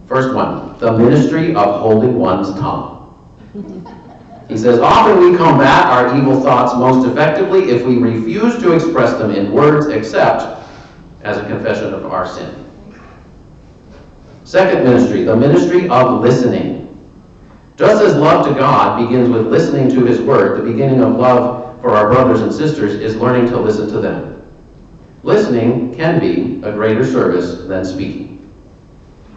First 0.07 0.33
one, 0.33 0.77
the 0.79 0.91
ministry 0.91 1.55
of 1.55 1.79
holding 1.79 2.17
one's 2.17 2.51
tongue. 2.59 2.99
He 4.47 4.57
says, 4.57 4.79
often 4.79 5.19
we 5.19 5.37
combat 5.37 5.85
our 5.85 6.17
evil 6.17 6.41
thoughts 6.41 6.75
most 6.75 7.07
effectively 7.07 7.69
if 7.69 7.85
we 7.85 7.97
refuse 7.97 8.57
to 8.59 8.73
express 8.73 9.17
them 9.17 9.31
in 9.31 9.51
words 9.51 9.87
except 9.87 10.63
as 11.23 11.37
a 11.37 11.47
confession 11.47 11.93
of 11.93 12.05
our 12.05 12.27
sin. 12.27 12.53
Second 14.43 14.83
ministry, 14.83 15.23
the 15.23 15.35
ministry 15.35 15.87
of 15.87 16.21
listening. 16.21 16.82
Just 17.75 18.03
as 18.03 18.15
love 18.15 18.45
to 18.47 18.53
God 18.53 19.03
begins 19.03 19.29
with 19.29 19.47
listening 19.47 19.89
to 19.89 20.05
His 20.05 20.21
Word, 20.21 20.59
the 20.59 20.71
beginning 20.71 21.01
of 21.01 21.15
love 21.15 21.81
for 21.81 21.95
our 21.95 22.07
brothers 22.07 22.41
and 22.41 22.53
sisters 22.53 22.93
is 22.93 23.15
learning 23.15 23.47
to 23.47 23.59
listen 23.59 23.87
to 23.89 23.99
them. 23.99 24.43
Listening 25.23 25.93
can 25.95 26.19
be 26.19 26.61
a 26.63 26.71
greater 26.71 27.05
service 27.05 27.67
than 27.67 27.83
speaking. 27.83 28.51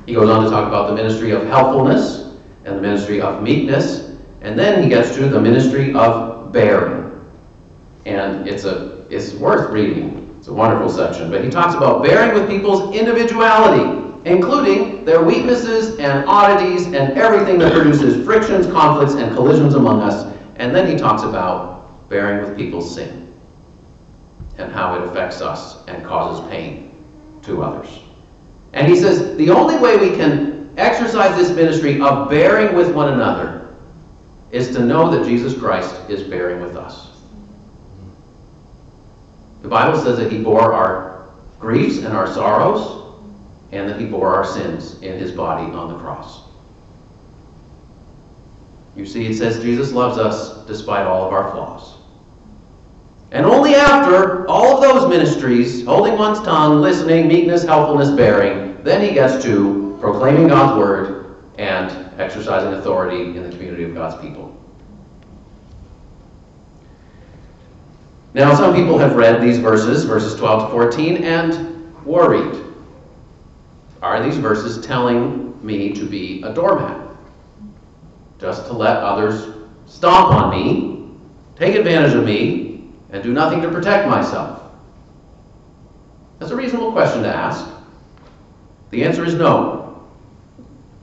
He 0.04 0.14
goes 0.14 0.28
on 0.28 0.44
to 0.44 0.50
talk 0.50 0.68
about 0.68 0.88
the 0.88 0.94
ministry 0.94 1.30
of 1.30 1.46
helpfulness 1.46 2.36
and 2.64 2.76
the 2.76 2.80
ministry 2.80 3.20
of 3.22 3.42
meekness, 3.42 4.16
and 4.42 4.58
then 4.58 4.82
he 4.82 4.88
gets 4.88 5.14
to 5.16 5.28
the 5.28 5.40
ministry 5.40 5.94
of 5.94 6.52
bearing. 6.52 7.24
And 8.04 8.46
it's, 8.46 8.64
a, 8.64 9.06
it's 9.08 9.32
worth 9.34 9.70
reading. 9.70 10.36
It's 10.38 10.48
a 10.48 10.52
wonderful 10.52 10.90
section. 10.90 11.30
But 11.30 11.42
he 11.42 11.50
talks 11.50 11.74
about 11.74 12.04
bearing 12.04 12.34
with 12.34 12.48
people's 12.48 12.94
individuality 12.94 14.05
including 14.26 15.04
their 15.04 15.22
weaknesses 15.22 15.96
and 16.00 16.28
oddities 16.28 16.86
and 16.86 17.16
everything 17.16 17.60
that 17.60 17.72
produces 17.72 18.24
frictions, 18.24 18.66
conflicts, 18.66 19.14
and 19.14 19.32
collisions 19.36 19.74
among 19.74 20.02
us. 20.02 20.34
And 20.56 20.74
then 20.74 20.88
he 20.88 20.96
talks 20.96 21.22
about 21.22 22.08
bearing 22.08 22.44
with 22.44 22.56
people's 22.56 22.92
sin 22.92 23.32
and 24.58 24.72
how 24.72 24.96
it 24.96 25.06
affects 25.06 25.40
us 25.40 25.86
and 25.86 26.04
causes 26.04 26.46
pain 26.50 26.92
to 27.42 27.62
others. 27.62 28.00
And 28.72 28.88
he 28.88 28.96
says 28.96 29.36
the 29.36 29.50
only 29.50 29.78
way 29.78 29.96
we 29.96 30.16
can 30.16 30.74
exercise 30.76 31.36
this 31.36 31.54
ministry 31.54 32.00
of 32.00 32.28
bearing 32.28 32.74
with 32.74 32.92
one 32.92 33.12
another 33.12 33.76
is 34.50 34.74
to 34.74 34.80
know 34.80 35.08
that 35.08 35.24
Jesus 35.24 35.56
Christ 35.56 35.94
is 36.10 36.24
bearing 36.24 36.60
with 36.60 36.74
us. 36.74 37.10
The 39.62 39.68
Bible 39.68 40.00
says 40.00 40.18
that 40.18 40.32
he 40.32 40.42
bore 40.42 40.72
our 40.72 41.28
griefs 41.60 41.98
and 41.98 42.08
our 42.08 42.26
sorrows 42.26 43.05
and 43.72 43.88
that 43.88 44.00
he 44.00 44.06
bore 44.06 44.34
our 44.34 44.44
sins 44.44 45.00
in 45.02 45.18
his 45.18 45.32
body 45.32 45.70
on 45.72 45.92
the 45.92 45.98
cross. 45.98 46.42
You 48.96 49.04
see, 49.04 49.26
it 49.26 49.36
says 49.36 49.62
Jesus 49.62 49.92
loves 49.92 50.18
us 50.18 50.64
despite 50.66 51.06
all 51.06 51.26
of 51.26 51.32
our 51.32 51.50
flaws. 51.50 51.94
And 53.32 53.44
only 53.44 53.74
after 53.74 54.48
all 54.48 54.76
of 54.76 54.82
those 54.82 55.10
ministries, 55.10 55.84
holding 55.84 56.16
one's 56.16 56.40
tongue, 56.40 56.80
listening, 56.80 57.28
meekness, 57.28 57.64
helpfulness, 57.64 58.10
bearing, 58.10 58.82
then 58.82 59.06
he 59.06 59.12
gets 59.12 59.42
to 59.44 59.98
proclaiming 60.00 60.48
God's 60.48 60.78
word 60.78 61.36
and 61.58 61.90
exercising 62.20 62.72
authority 62.74 63.36
in 63.36 63.42
the 63.42 63.50
community 63.50 63.84
of 63.84 63.94
God's 63.94 64.20
people. 64.22 64.52
Now, 68.32 68.54
some 68.54 68.74
people 68.74 68.98
have 68.98 69.16
read 69.16 69.40
these 69.40 69.58
verses, 69.58 70.04
verses 70.04 70.38
12 70.38 70.66
to 70.66 70.70
14, 70.70 71.24
and 71.24 72.04
worried. 72.04 72.65
Are 74.06 74.22
these 74.22 74.36
verses 74.36 74.86
telling 74.86 75.58
me 75.66 75.92
to 75.92 76.06
be 76.06 76.40
a 76.42 76.54
doormat? 76.54 77.08
Just 78.38 78.66
to 78.66 78.72
let 78.72 78.98
others 78.98 79.48
stomp 79.86 80.32
on 80.32 80.48
me, 80.48 81.10
take 81.56 81.74
advantage 81.74 82.14
of 82.14 82.24
me, 82.24 82.88
and 83.10 83.20
do 83.20 83.32
nothing 83.32 83.60
to 83.62 83.68
protect 83.68 84.08
myself? 84.08 84.62
That's 86.38 86.52
a 86.52 86.56
reasonable 86.56 86.92
question 86.92 87.24
to 87.24 87.34
ask. 87.34 87.66
The 88.90 89.02
answer 89.02 89.24
is 89.24 89.34
no. 89.34 90.06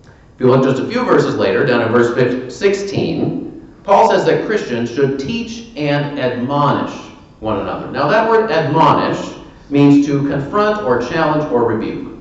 If 0.05 0.39
you 0.39 0.47
look 0.47 0.63
just 0.63 0.81
a 0.81 0.87
few 0.87 1.03
verses 1.03 1.35
later, 1.35 1.65
down 1.65 1.81
in 1.81 1.91
verse 1.91 2.57
16, 2.57 3.81
Paul 3.83 4.11
says 4.11 4.23
that 4.27 4.45
Christians 4.45 4.89
should 4.89 5.19
teach 5.19 5.75
and 5.75 6.17
admonish 6.17 6.95
one 7.41 7.59
another. 7.59 7.91
Now, 7.91 8.07
that 8.07 8.29
word 8.29 8.49
admonish 8.49 9.35
means 9.69 10.05
to 10.05 10.25
confront 10.29 10.83
or 10.83 11.01
challenge 11.01 11.51
or 11.51 11.65
rebuke. 11.65 12.12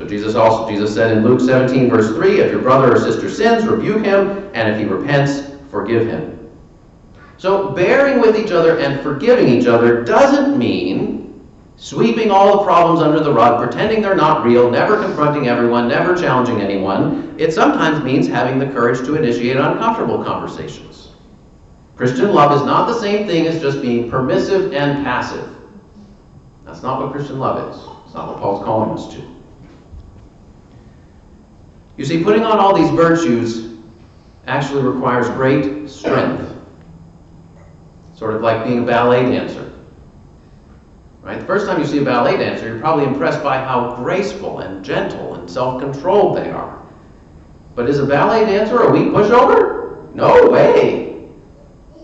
So 0.00 0.06
Jesus 0.06 0.34
also 0.34 0.66
Jesus 0.66 0.94
said 0.94 1.14
in 1.14 1.22
Luke 1.22 1.40
17, 1.40 1.90
verse 1.90 2.08
3, 2.14 2.40
if 2.40 2.50
your 2.50 2.62
brother 2.62 2.94
or 2.94 2.98
sister 2.98 3.28
sins, 3.28 3.66
rebuke 3.66 4.02
him, 4.02 4.50
and 4.54 4.70
if 4.70 4.78
he 4.78 4.86
repents, 4.86 5.42
forgive 5.70 6.06
him. 6.06 6.50
So 7.36 7.72
bearing 7.72 8.18
with 8.18 8.34
each 8.34 8.50
other 8.50 8.78
and 8.78 9.02
forgiving 9.02 9.46
each 9.46 9.66
other 9.66 10.02
doesn't 10.02 10.56
mean 10.56 11.46
sweeping 11.76 12.30
all 12.30 12.56
the 12.56 12.64
problems 12.64 13.02
under 13.02 13.20
the 13.20 13.30
rug, 13.30 13.60
pretending 13.60 14.00
they're 14.00 14.16
not 14.16 14.42
real, 14.42 14.70
never 14.70 14.96
confronting 15.02 15.48
everyone, 15.48 15.86
never 15.86 16.16
challenging 16.16 16.62
anyone. 16.62 17.34
It 17.36 17.52
sometimes 17.52 18.02
means 18.02 18.26
having 18.26 18.58
the 18.58 18.68
courage 18.68 19.00
to 19.00 19.16
initiate 19.16 19.58
uncomfortable 19.58 20.24
conversations. 20.24 21.10
Christian 21.96 22.32
love 22.32 22.58
is 22.58 22.64
not 22.64 22.86
the 22.86 22.98
same 22.98 23.26
thing 23.26 23.46
as 23.46 23.60
just 23.60 23.82
being 23.82 24.10
permissive 24.10 24.72
and 24.72 25.04
passive. 25.04 25.46
That's 26.64 26.82
not 26.82 27.02
what 27.02 27.12
Christian 27.12 27.38
love 27.38 27.70
is. 27.70 27.76
It's 28.06 28.14
not 28.14 28.28
what 28.28 28.38
Paul's 28.38 28.64
calling 28.64 28.92
us 28.92 29.12
to. 29.12 29.29
You 32.00 32.06
see, 32.06 32.24
putting 32.24 32.44
on 32.44 32.58
all 32.58 32.74
these 32.74 32.88
virtues 32.92 33.76
actually 34.46 34.82
requires 34.84 35.28
great 35.28 35.86
strength. 35.90 36.50
Sort 38.16 38.34
of 38.34 38.40
like 38.40 38.64
being 38.64 38.84
a 38.84 38.86
ballet 38.86 39.24
dancer. 39.24 39.70
Right? 41.20 41.38
The 41.38 41.44
first 41.44 41.66
time 41.66 41.78
you 41.78 41.86
see 41.86 41.98
a 41.98 42.02
ballet 42.02 42.38
dancer, 42.38 42.68
you're 42.68 42.78
probably 42.78 43.04
impressed 43.04 43.42
by 43.42 43.58
how 43.58 43.96
graceful 43.96 44.60
and 44.60 44.82
gentle 44.82 45.34
and 45.34 45.50
self-controlled 45.50 46.38
they 46.38 46.50
are. 46.50 46.82
But 47.74 47.86
is 47.86 47.98
a 47.98 48.06
ballet 48.06 48.46
dancer 48.46 48.80
a 48.80 48.90
weak 48.90 49.08
pushover? 49.08 50.10
No 50.14 50.48
way. 50.48 51.28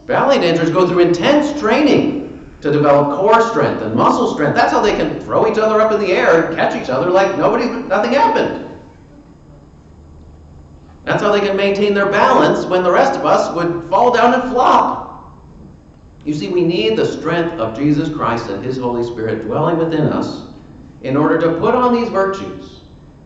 Ballet 0.05 0.41
dancers 0.41 0.69
go 0.69 0.87
through 0.87 1.09
intense 1.09 1.59
training 1.59 2.55
to 2.61 2.71
develop 2.71 3.19
core 3.19 3.41
strength 3.49 3.81
and 3.81 3.95
muscle 3.95 4.35
strength. 4.35 4.57
That's 4.57 4.73
how 4.73 4.83
they 4.83 4.95
can 4.95 5.21
throw 5.21 5.51
each 5.51 5.57
other 5.57 5.81
up 5.81 5.91
in 5.93 6.01
the 6.01 6.13
air 6.13 6.49
and 6.49 6.55
catch 6.55 6.77
each 6.77 6.91
other 6.91 7.09
like 7.11 7.39
nobody, 7.39 7.67
nothing 7.67 8.13
happened. 8.13 8.66
That's 11.07 11.23
how 11.23 11.31
they 11.31 11.39
can 11.39 11.57
maintain 11.57 11.95
their 11.95 12.11
balance 12.11 12.67
when 12.67 12.83
the 12.83 12.91
rest 12.91 13.17
of 13.17 13.25
us 13.25 13.55
would 13.55 13.85
fall 13.85 14.13
down 14.13 14.35
and 14.35 14.43
flop. 14.51 15.39
You 16.25 16.35
see, 16.35 16.49
we 16.49 16.65
need 16.65 16.99
the 16.99 17.07
strength 17.07 17.53
of 17.61 17.77
Jesus 17.77 18.13
Christ 18.13 18.51
and 18.51 18.63
His 18.65 18.77
Holy 18.77 19.05
Spirit 19.05 19.43
dwelling 19.43 19.79
within 19.79 20.09
us 20.09 20.49
in 21.03 21.17
order 21.17 21.39
to 21.39 21.61
put 21.61 21.77
on 21.77 21.95
these 21.95 22.09
virtues 22.09 22.81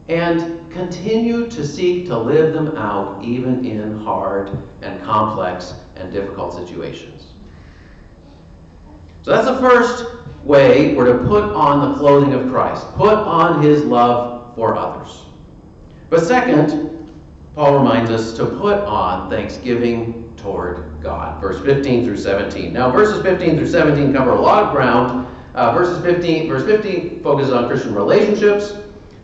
and 0.09 0.71
continue 0.71 1.49
to 1.49 1.67
seek 1.67 2.05
to 2.09 2.19
live 2.19 2.53
them 2.53 2.77
out 2.77 3.25
even 3.25 3.65
in 3.65 3.97
hard 3.97 4.51
and 4.83 5.03
complex 5.03 5.73
and 5.97 6.13
difficult 6.13 6.53
situations. 6.53 7.33
So 9.23 9.31
that's 9.31 9.47
the 9.47 9.59
first 9.59 10.45
way 10.45 10.95
we're 10.95 11.17
to 11.17 11.25
put 11.27 11.45
on 11.45 11.93
the 11.93 11.99
clothing 11.99 12.35
of 12.35 12.51
Christ, 12.51 12.87
put 12.93 13.15
on 13.15 13.63
His 13.63 13.85
love 13.85 14.55
for 14.55 14.77
others. 14.77 15.25
But 16.11 16.21
second, 16.21 16.90
Paul 17.55 17.79
reminds 17.79 18.11
us 18.11 18.37
to 18.37 18.47
put 18.47 18.79
on 18.79 19.29
thanksgiving 19.29 20.35
toward 20.37 21.03
God. 21.03 21.41
Verse 21.41 21.61
15 21.61 22.05
through 22.05 22.17
17. 22.17 22.73
Now, 22.73 22.91
verses 22.91 23.23
15 23.23 23.57
through 23.57 23.67
17 23.67 24.13
cover 24.13 24.31
a 24.31 24.41
lot 24.41 24.65
of 24.65 24.73
ground. 24.73 25.27
Uh, 25.55 25.73
verses 25.73 26.01
15, 26.05 26.49
verse 26.49 26.65
15 26.65 27.23
focuses 27.25 27.53
on 27.53 27.67
Christian 27.67 27.93
relationships, 27.93 28.73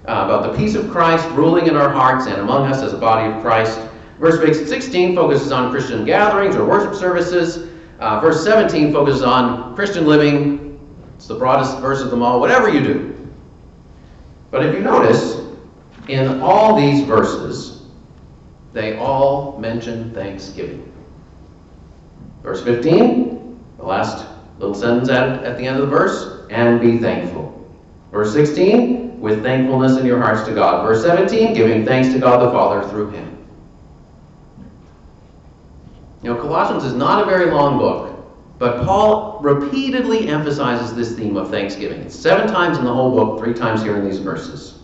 uh, 0.08 0.24
about 0.24 0.42
the 0.42 0.58
peace 0.58 0.74
of 0.74 0.90
Christ 0.90 1.28
ruling 1.30 1.68
in 1.68 1.76
our 1.76 1.88
hearts 1.88 2.26
and 2.26 2.40
among 2.40 2.66
us 2.66 2.82
as 2.82 2.92
a 2.92 2.98
body 2.98 3.32
of 3.32 3.40
Christ. 3.40 3.80
Verse 4.18 4.38
16 4.68 5.14
focuses 5.14 5.52
on 5.52 5.70
Christian 5.70 6.04
gatherings 6.04 6.56
or 6.56 6.64
worship 6.66 6.94
services. 6.94 7.70
Uh, 8.00 8.18
verse 8.20 8.42
17 8.42 8.92
focuses 8.92 9.22
on 9.22 9.74
Christian 9.76 10.04
living. 10.04 10.80
It's 11.14 11.28
the 11.28 11.36
broadest 11.36 11.78
verse 11.78 12.00
of 12.00 12.10
them 12.10 12.22
all, 12.22 12.40
whatever 12.40 12.68
you 12.68 12.82
do. 12.82 13.28
But 14.50 14.64
if 14.66 14.74
you 14.74 14.80
notice, 14.80 15.42
in 16.08 16.40
all 16.40 16.76
these 16.76 17.04
verses, 17.04 17.75
they 18.76 18.98
all 18.98 19.56
mention 19.58 20.12
thanksgiving. 20.12 20.92
Verse 22.42 22.62
15, 22.62 23.58
the 23.78 23.82
last 23.82 24.26
little 24.58 24.74
sentence 24.74 25.08
added 25.08 25.44
at 25.44 25.56
the 25.56 25.64
end 25.64 25.80
of 25.80 25.88
the 25.88 25.96
verse, 25.96 26.46
and 26.50 26.78
be 26.78 26.98
thankful. 26.98 27.66
Verse 28.12 28.34
16, 28.34 29.18
with 29.18 29.42
thankfulness 29.42 29.96
in 29.96 30.04
your 30.04 30.20
hearts 30.20 30.46
to 30.46 30.54
God. 30.54 30.86
Verse 30.86 31.02
17, 31.02 31.54
giving 31.54 31.86
thanks 31.86 32.12
to 32.12 32.18
God 32.18 32.46
the 32.46 32.50
Father 32.50 32.86
through 32.90 33.08
him. 33.08 33.38
You 36.22 36.34
know, 36.34 36.40
Colossians 36.40 36.84
is 36.84 36.92
not 36.92 37.22
a 37.22 37.24
very 37.24 37.50
long 37.50 37.78
book, 37.78 38.26
but 38.58 38.84
Paul 38.84 39.38
repeatedly 39.40 40.28
emphasizes 40.28 40.94
this 40.94 41.16
theme 41.16 41.38
of 41.38 41.48
thanksgiving. 41.48 42.02
It's 42.02 42.14
seven 42.14 42.46
times 42.46 42.76
in 42.76 42.84
the 42.84 42.92
whole 42.92 43.12
book, 43.12 43.42
three 43.42 43.54
times 43.54 43.82
here 43.82 43.96
in 43.96 44.04
these 44.04 44.18
verses. 44.18 44.75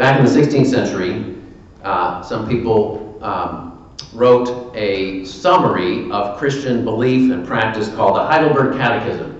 Back 0.00 0.18
in 0.18 0.24
the 0.24 0.30
16th 0.30 0.68
century, 0.68 1.36
uh, 1.84 2.22
some 2.22 2.48
people 2.48 3.22
um, 3.22 3.94
wrote 4.14 4.74
a 4.74 5.26
summary 5.26 6.10
of 6.10 6.38
Christian 6.38 6.86
belief 6.86 7.30
and 7.30 7.46
practice 7.46 7.94
called 7.94 8.16
the 8.16 8.24
Heidelberg 8.24 8.78
Catechism. 8.78 9.36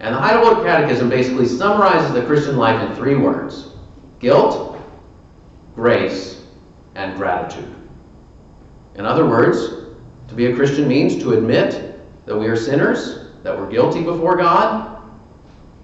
And 0.00 0.12
the 0.12 0.18
Heidelberg 0.18 0.66
Catechism 0.66 1.08
basically 1.08 1.46
summarizes 1.46 2.12
the 2.12 2.26
Christian 2.26 2.56
life 2.56 2.82
in 2.82 2.96
three 2.96 3.14
words 3.14 3.68
guilt, 4.18 4.76
grace, 5.76 6.42
and 6.96 7.16
gratitude. 7.16 7.72
In 8.96 9.06
other 9.06 9.24
words, 9.24 9.94
to 10.26 10.34
be 10.34 10.46
a 10.46 10.56
Christian 10.56 10.88
means 10.88 11.16
to 11.22 11.34
admit 11.34 12.00
that 12.26 12.36
we 12.36 12.48
are 12.48 12.56
sinners, 12.56 13.28
that 13.44 13.56
we're 13.56 13.70
guilty 13.70 14.02
before 14.02 14.34
God. 14.36 15.00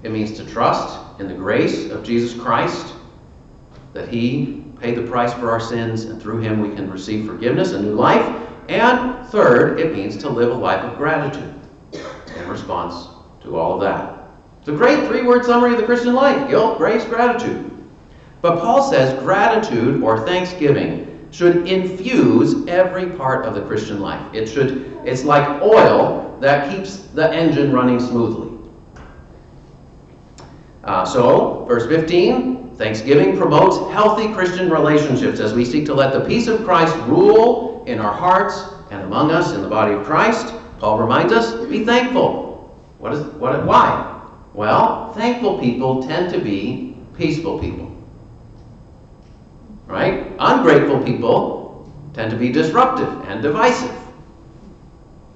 It 0.02 0.10
means 0.10 0.36
to 0.38 0.44
trust 0.44 0.98
in 1.20 1.28
the 1.28 1.34
grace 1.34 1.88
of 1.88 2.02
Jesus 2.02 2.36
Christ, 2.36 2.91
that 3.92 4.08
He 4.08 4.64
paid 4.80 4.96
the 4.96 5.02
price 5.02 5.32
for 5.34 5.50
our 5.50 5.60
sins, 5.60 6.04
and 6.04 6.20
through 6.20 6.40
Him 6.40 6.60
we 6.60 6.74
can 6.74 6.90
receive 6.90 7.26
forgiveness 7.26 7.72
and 7.72 7.84
new 7.84 7.94
life. 7.94 8.24
And 8.68 9.26
third, 9.28 9.78
it 9.80 9.92
means 9.92 10.16
to 10.18 10.28
live 10.28 10.50
a 10.50 10.54
life 10.54 10.82
of 10.82 10.96
gratitude 10.96 11.54
in 11.92 12.48
response 12.48 13.08
to 13.42 13.56
all 13.56 13.74
of 13.74 13.80
that. 13.80 14.28
It's 14.60 14.68
a 14.68 14.72
great 14.72 15.06
three 15.08 15.22
word 15.22 15.44
summary 15.44 15.72
of 15.72 15.80
the 15.80 15.86
Christian 15.86 16.14
life 16.14 16.48
guilt, 16.48 16.78
grace, 16.78 17.04
gratitude. 17.04 17.68
But 18.40 18.60
Paul 18.60 18.88
says 18.90 19.20
gratitude 19.22 20.02
or 20.02 20.24
thanksgiving 20.24 21.28
should 21.32 21.66
infuse 21.66 22.66
every 22.68 23.06
part 23.06 23.46
of 23.46 23.54
the 23.54 23.62
Christian 23.62 24.00
life. 24.00 24.22
It 24.34 24.46
should, 24.46 25.00
it's 25.04 25.24
like 25.24 25.62
oil 25.62 26.36
that 26.40 26.70
keeps 26.70 26.98
the 26.98 27.32
engine 27.32 27.72
running 27.72 27.98
smoothly. 27.98 28.50
Uh, 30.84 31.04
so, 31.04 31.64
verse 31.66 31.86
15, 31.86 32.61
thanksgiving 32.82 33.36
promotes 33.36 33.76
healthy 33.92 34.32
Christian 34.32 34.68
relationships 34.68 35.38
as 35.38 35.54
we 35.54 35.64
seek 35.64 35.86
to 35.86 35.94
let 35.94 36.12
the 36.12 36.24
peace 36.24 36.48
of 36.48 36.64
Christ 36.64 36.96
rule 37.06 37.84
in 37.86 38.00
our 38.00 38.12
hearts 38.12 38.64
and 38.90 39.02
among 39.02 39.30
us 39.30 39.52
in 39.52 39.62
the 39.62 39.68
body 39.68 39.94
of 39.94 40.04
Christ. 40.04 40.52
Paul 40.80 40.98
reminds 40.98 41.32
us, 41.32 41.52
to 41.52 41.66
be 41.68 41.84
thankful. 41.84 42.76
What 42.98 43.12
is, 43.12 43.24
what, 43.34 43.64
why? 43.64 44.20
Well, 44.52 45.12
thankful 45.12 45.60
people 45.60 46.02
tend 46.02 46.32
to 46.32 46.40
be 46.40 46.96
peaceful 47.16 47.60
people 47.60 47.92
right? 49.92 50.32
Ungrateful 50.38 51.02
people 51.02 51.92
tend 52.14 52.30
to 52.30 52.36
be 52.36 52.50
disruptive 52.50 53.08
and 53.28 53.42
divisive. 53.42 53.94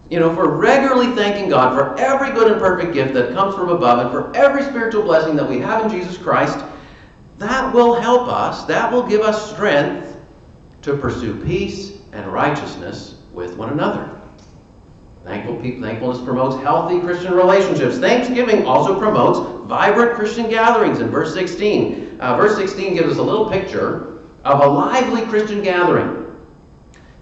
You 0.08 0.18
know, 0.18 0.34
for 0.34 0.48
regularly 0.56 1.14
thanking 1.14 1.50
God 1.50 1.74
for 1.74 1.98
every 2.00 2.32
good 2.32 2.50
and 2.50 2.60
perfect 2.60 2.94
gift 2.94 3.12
that 3.14 3.34
comes 3.34 3.54
from 3.54 3.68
above 3.68 3.98
and 3.98 4.10
for 4.10 4.34
every 4.34 4.62
spiritual 4.62 5.02
blessing 5.02 5.36
that 5.36 5.48
we 5.48 5.58
have 5.58 5.84
in 5.84 5.90
Jesus 5.90 6.16
Christ, 6.16 6.64
that 7.38 7.72
will 7.74 7.94
help 7.94 8.28
us, 8.28 8.64
that 8.64 8.90
will 8.90 9.02
give 9.02 9.20
us 9.20 9.52
strength 9.52 10.16
to 10.82 10.96
pursue 10.96 11.42
peace 11.44 11.98
and 12.12 12.26
righteousness 12.32 13.20
with 13.32 13.56
one 13.56 13.70
another. 13.70 14.16
Thankful 15.24 15.56
people, 15.56 15.82
thankfulness 15.82 16.22
promotes 16.22 16.56
healthy 16.62 17.00
Christian 17.00 17.34
relationships. 17.34 17.98
Thanksgiving 17.98 18.64
also 18.64 18.98
promotes 18.98 19.66
vibrant 19.68 20.14
Christian 20.14 20.48
gatherings 20.48 21.00
in 21.00 21.10
verse 21.10 21.34
16. 21.34 22.18
Uh, 22.20 22.36
verse 22.36 22.56
16 22.56 22.94
gives 22.94 23.10
us 23.10 23.18
a 23.18 23.22
little 23.22 23.50
picture 23.50 24.18
of 24.44 24.60
a 24.60 24.66
lively 24.66 25.22
Christian 25.22 25.62
gathering. 25.62 26.25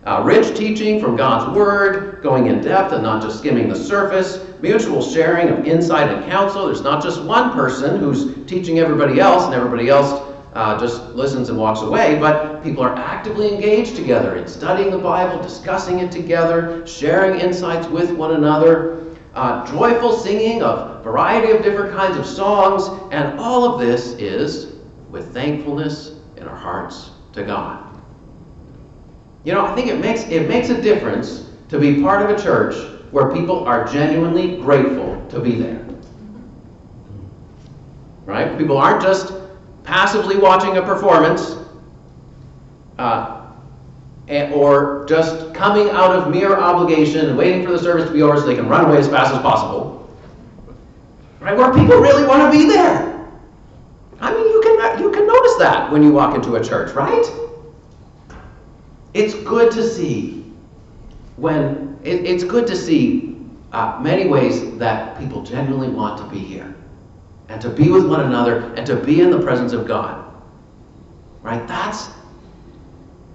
Uh, 0.07 0.23
rich 0.23 0.55
teaching 0.55 1.01
from 1.01 1.17
God's 1.17 1.57
Word, 1.57 2.23
going 2.23 2.47
in 2.49 2.61
depth 2.61 2.93
and 2.93 3.03
not 3.03 3.23
just 3.23 3.39
skimming 3.39 3.69
the 3.69 3.75
surface, 3.75 4.45
mutual 4.61 5.03
sharing 5.03 5.49
of 5.49 5.67
insight 5.67 6.11
and 6.11 6.25
counsel. 6.31 6.67
There's 6.67 6.83
not 6.83 7.03
just 7.03 7.23
one 7.23 7.53
person 7.53 7.99
who's 7.99 8.35
teaching 8.47 8.79
everybody 8.81 9.19
else 9.19 9.45
and 9.45 9.55
everybody 9.55 9.89
else 9.89 10.21
uh, 10.55 10.79
just 10.79 11.03
listens 11.15 11.49
and 11.49 11.59
walks 11.59 11.81
away, 11.81 12.19
but 12.19 12.63
people 12.63 12.83
are 12.83 12.95
actively 12.97 13.53
engaged 13.53 13.97
together 13.97 14.37
in 14.37 14.47
studying 14.47 14.91
the 14.91 14.99
Bible, 14.99 15.43
discussing 15.43 16.01
it 16.01 16.13
together, 16.13 16.87
sharing 16.87 17.41
insights 17.41 17.87
with 17.89 18.11
one 18.13 18.35
another, 18.35 19.03
uh, 19.35 19.67
joyful 19.73 20.13
singing 20.13 20.63
of 20.63 21.03
variety 21.03 21.51
of 21.51 21.63
different 21.63 21.97
kinds 21.97 22.17
of 22.17 22.27
songs, 22.27 22.89
and 23.11 23.39
all 23.41 23.65
of 23.65 23.81
this 23.81 24.13
is 24.13 24.75
with 25.11 25.33
thankfulness 25.33 26.13
in 26.37 26.47
our 26.47 26.57
hearts 26.57 27.11
to 27.33 27.43
God. 27.43 27.94
You 29.45 29.53
know, 29.53 29.67
I 29.67 29.75
think 29.75 29.89
it 29.89 30.01
makes, 30.01 30.23
it 30.25 30.49
makes 30.49 30.71
a 30.71 30.81
difference 30.81 31.47
to 31.69 31.79
be 31.79 32.01
part 32.01 32.29
of 32.29 32.37
a 32.37 32.43
church 32.43 32.75
where 33.11 33.31
people 33.31 33.65
are 33.65 33.87
genuinely 33.87 34.57
grateful 34.57 35.25
to 35.29 35.39
be 35.39 35.55
there. 35.55 35.87
Right? 38.25 38.57
People 38.57 38.79
aren't 38.79 39.03
just 39.03 39.35
passively 39.85 40.37
watching 40.37 40.79
a 40.79 40.83
performance 40.83 41.57
uh, 42.99 43.43
or 44.29 45.05
just 45.07 45.53
coming 45.53 45.91
out 45.91 46.11
of 46.11 46.31
mere 46.31 46.57
obligation 46.57 47.27
and 47.27 47.37
waiting 47.37 47.65
for 47.65 47.73
the 47.73 47.79
service 47.79 48.07
to 48.07 48.13
be 48.13 48.23
over 48.23 48.39
so 48.39 48.47
they 48.47 48.55
can 48.55 48.67
run 48.67 48.87
away 48.87 48.97
as 48.97 49.09
fast 49.09 49.35
as 49.35 49.43
possible. 49.43 50.09
Right? 51.39 51.55
Where 51.55 51.73
people 51.75 51.99
really 51.99 52.27
want 52.27 52.51
to 52.51 52.59
be 52.59 52.67
there. 52.67 53.29
I 54.21 54.33
mean, 54.33 54.47
you 54.47 54.61
can, 54.63 55.03
you 55.03 55.11
can 55.13 55.27
notice 55.27 55.57
that 55.57 55.93
when 55.93 56.03
you 56.03 56.13
walk 56.13 56.35
into 56.35 56.57
a 56.57 56.65
church, 56.65 56.95
right? 56.95 57.31
It's 59.15 59.35
good 59.35 59.71
to 59.73 59.89
see 59.89 60.45
when, 61.37 61.99
it, 62.03 62.27
it's 62.27 62.45
good 62.45 62.67
to 62.67 62.77
see 62.77 63.37
uh, 63.73 63.99
many 64.03 64.29
ways 64.29 64.77
that 64.79 65.19
people 65.19 65.43
genuinely 65.43 65.89
want 65.89 66.19
to 66.19 66.25
be 66.25 66.39
here 66.39 66.75
and 67.49 67.61
to 67.61 67.69
be 67.69 67.91
with 67.91 68.07
one 68.07 68.21
another 68.21 68.75
and 68.75 68.87
to 68.87 68.97
be 68.97 69.21
in 69.21 69.31
the 69.31 69.41
presence 69.41 69.73
of 69.73 69.87
God. 69.87 70.33
Right? 71.43 71.67
That's 71.69 72.09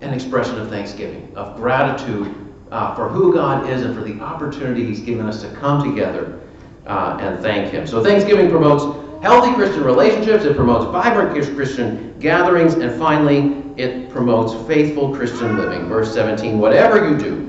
an 0.02 0.14
expression 0.14 0.60
of 0.60 0.70
thanksgiving, 0.70 1.32
of 1.36 1.56
gratitude 1.56 2.36
uh, 2.72 2.96
for 2.96 3.10
who 3.10 3.34
God 3.34 3.70
is 3.70 3.84
and 3.84 3.96
for 3.96 4.04
the 4.04 4.20
opportunity 4.20 4.86
He's 4.86 5.00
given 5.00 5.26
us 5.26 5.42
to 5.42 5.50
come 5.56 5.84
together 5.84 6.40
uh, 6.86 7.18
and 7.20 7.40
thank 7.42 7.72
Him. 7.72 7.86
So, 7.86 8.04
Thanksgiving 8.04 8.50
promotes 8.50 8.84
healthy 9.22 9.54
Christian 9.54 9.84
relationships, 9.84 10.46
it 10.46 10.56
promotes 10.56 10.86
vibrant 10.86 11.32
Christian 11.56 12.18
gatherings, 12.20 12.76
and 12.76 12.98
finally, 12.98 13.64
it 13.78 14.10
promotes 14.10 14.68
faithful 14.68 15.14
Christian 15.16 15.58
living. 15.58 15.88
Verse 15.88 16.14
17 16.14 16.60
Whatever 16.60 17.10
you 17.10 17.18
do, 17.18 17.46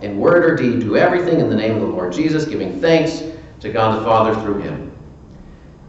in 0.00 0.18
word 0.18 0.44
or 0.44 0.56
deed, 0.56 0.80
do 0.80 0.96
everything 0.96 1.40
in 1.40 1.48
the 1.48 1.56
name 1.56 1.74
of 1.76 1.80
the 1.80 1.86
Lord 1.86 2.12
Jesus, 2.12 2.44
giving 2.44 2.80
thanks 2.80 3.22
to 3.60 3.72
God 3.72 3.98
the 3.98 4.04
Father 4.04 4.34
through 4.42 4.60
him. 4.60 4.92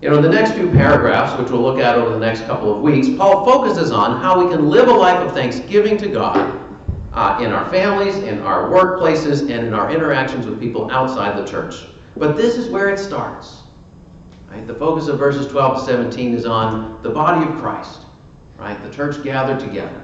You 0.01 0.09
know, 0.09 0.17
in 0.17 0.23
the 0.23 0.29
next 0.29 0.53
few 0.53 0.69
paragraphs, 0.71 1.39
which 1.39 1.51
we'll 1.51 1.61
look 1.61 1.79
at 1.79 1.95
over 1.95 2.11
the 2.11 2.19
next 2.19 2.41
couple 2.45 2.73
of 2.73 2.81
weeks, 2.81 3.07
Paul 3.17 3.45
focuses 3.45 3.91
on 3.91 4.21
how 4.21 4.43
we 4.43 4.51
can 4.51 4.69
live 4.69 4.87
a 4.87 4.93
life 4.93 5.19
of 5.19 5.33
thanksgiving 5.33 5.97
to 5.97 6.07
God 6.07 6.61
uh, 7.13 7.39
in 7.41 7.51
our 7.51 7.67
families, 7.69 8.17
in 8.17 8.39
our 8.41 8.69
workplaces, 8.69 9.41
and 9.41 9.67
in 9.67 9.73
our 9.73 9.91
interactions 9.91 10.45
with 10.45 10.59
people 10.59 10.91
outside 10.91 11.37
the 11.37 11.49
church. 11.49 11.85
But 12.17 12.35
this 12.35 12.57
is 12.57 12.69
where 12.69 12.89
it 12.89 12.99
starts. 12.99 13.63
Right? 14.49 14.65
The 14.65 14.75
focus 14.75 15.08
of 15.08 15.17
verses 15.17 15.47
12 15.47 15.79
to 15.79 15.86
17 15.86 16.34
is 16.34 16.45
on 16.45 17.01
the 17.01 17.10
body 17.10 17.49
of 17.49 17.58
Christ, 17.60 18.01
right? 18.58 18.81
The 18.81 18.91
church 18.91 19.23
gathered 19.23 19.60
together. 19.60 20.03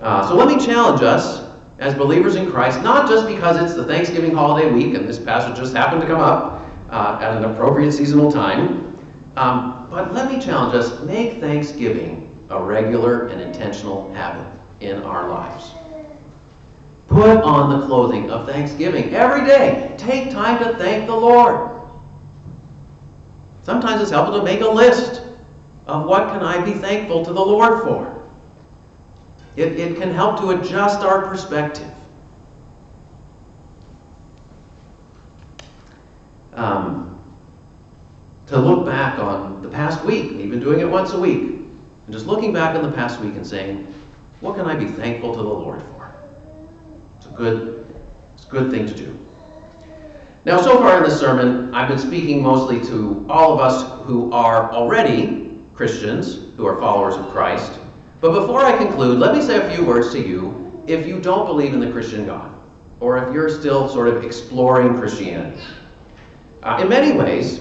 Uh, 0.00 0.28
so 0.28 0.34
let 0.34 0.48
me 0.48 0.64
challenge 0.64 1.02
us 1.02 1.48
as 1.78 1.94
believers 1.94 2.34
in 2.36 2.50
Christ, 2.50 2.82
not 2.82 3.08
just 3.08 3.26
because 3.26 3.62
it's 3.62 3.74
the 3.74 3.84
Thanksgiving 3.84 4.34
holiday 4.34 4.70
week 4.70 4.94
and 4.94 5.08
this 5.08 5.18
passage 5.18 5.56
just 5.56 5.74
happened 5.74 6.00
to 6.00 6.06
come 6.06 6.20
up 6.20 6.66
uh, 6.90 7.18
at 7.20 7.36
an 7.36 7.44
appropriate 7.44 7.92
seasonal 7.92 8.32
time, 8.32 8.96
um, 9.36 9.86
but 9.90 10.12
let 10.12 10.32
me 10.32 10.40
challenge 10.40 10.74
us 10.74 11.00
make 11.02 11.38
Thanksgiving 11.40 12.24
a 12.50 12.60
regular 12.60 13.28
and 13.28 13.40
intentional 13.40 14.12
habit 14.14 14.46
in 14.80 15.02
our 15.02 15.28
lives. 15.28 15.72
Put 17.06 17.42
on 17.42 17.78
the 17.78 17.86
clothing 17.86 18.30
of 18.30 18.46
thanksgiving 18.46 19.14
every 19.14 19.46
day. 19.46 19.94
Take 19.96 20.30
time 20.30 20.62
to 20.62 20.76
thank 20.76 21.06
the 21.06 21.16
Lord. 21.16 21.77
Sometimes 23.68 24.00
it's 24.00 24.10
helpful 24.10 24.38
to 24.38 24.44
make 24.46 24.62
a 24.62 24.66
list 24.66 25.20
of 25.86 26.06
what 26.06 26.30
can 26.30 26.42
I 26.42 26.64
be 26.64 26.72
thankful 26.72 27.22
to 27.22 27.34
the 27.34 27.44
Lord 27.44 27.82
for. 27.82 28.26
It, 29.56 29.78
it 29.78 29.98
can 29.98 30.10
help 30.10 30.40
to 30.40 30.52
adjust 30.52 31.00
our 31.00 31.28
perspective. 31.28 31.92
Um, 36.54 37.22
to 38.46 38.56
look 38.58 38.86
back 38.86 39.18
on 39.18 39.60
the 39.60 39.68
past 39.68 40.02
week, 40.02 40.32
even 40.32 40.60
doing 40.60 40.80
it 40.80 40.88
once 40.88 41.12
a 41.12 41.20
week, 41.20 41.42
And 41.42 41.68
just 42.08 42.24
looking 42.24 42.54
back 42.54 42.74
on 42.74 42.82
the 42.82 42.96
past 42.96 43.20
week 43.20 43.34
and 43.34 43.46
saying, 43.46 43.92
what 44.40 44.56
can 44.56 44.64
I 44.64 44.76
be 44.76 44.86
thankful 44.86 45.34
to 45.34 45.42
the 45.42 45.46
Lord 45.46 45.82
for? 45.82 46.10
It's 47.18 47.26
a 47.26 47.36
good, 47.36 47.86
it's 48.32 48.46
a 48.46 48.48
good 48.48 48.70
thing 48.70 48.86
to 48.86 48.94
do. 48.94 49.27
Now, 50.48 50.62
so 50.62 50.78
far 50.78 50.96
in 50.96 51.02
this 51.02 51.20
sermon, 51.20 51.74
I've 51.74 51.90
been 51.90 51.98
speaking 51.98 52.42
mostly 52.42 52.80
to 52.86 53.26
all 53.28 53.52
of 53.52 53.60
us 53.60 54.02
who 54.06 54.32
are 54.32 54.72
already 54.72 55.58
Christians, 55.74 56.38
who 56.56 56.64
are 56.64 56.80
followers 56.80 57.16
of 57.16 57.28
Christ. 57.28 57.78
But 58.22 58.32
before 58.32 58.64
I 58.64 58.74
conclude, 58.78 59.18
let 59.18 59.34
me 59.34 59.42
say 59.42 59.58
a 59.58 59.76
few 59.76 59.84
words 59.84 60.10
to 60.12 60.26
you 60.26 60.82
if 60.86 61.06
you 61.06 61.20
don't 61.20 61.44
believe 61.44 61.74
in 61.74 61.80
the 61.80 61.92
Christian 61.92 62.24
God, 62.24 62.58
or 62.98 63.18
if 63.18 63.34
you're 63.34 63.50
still 63.50 63.90
sort 63.90 64.08
of 64.08 64.24
exploring 64.24 64.98
Christianity. 64.98 65.60
Uh, 66.62 66.78
in 66.80 66.88
many 66.88 67.12
ways, 67.12 67.58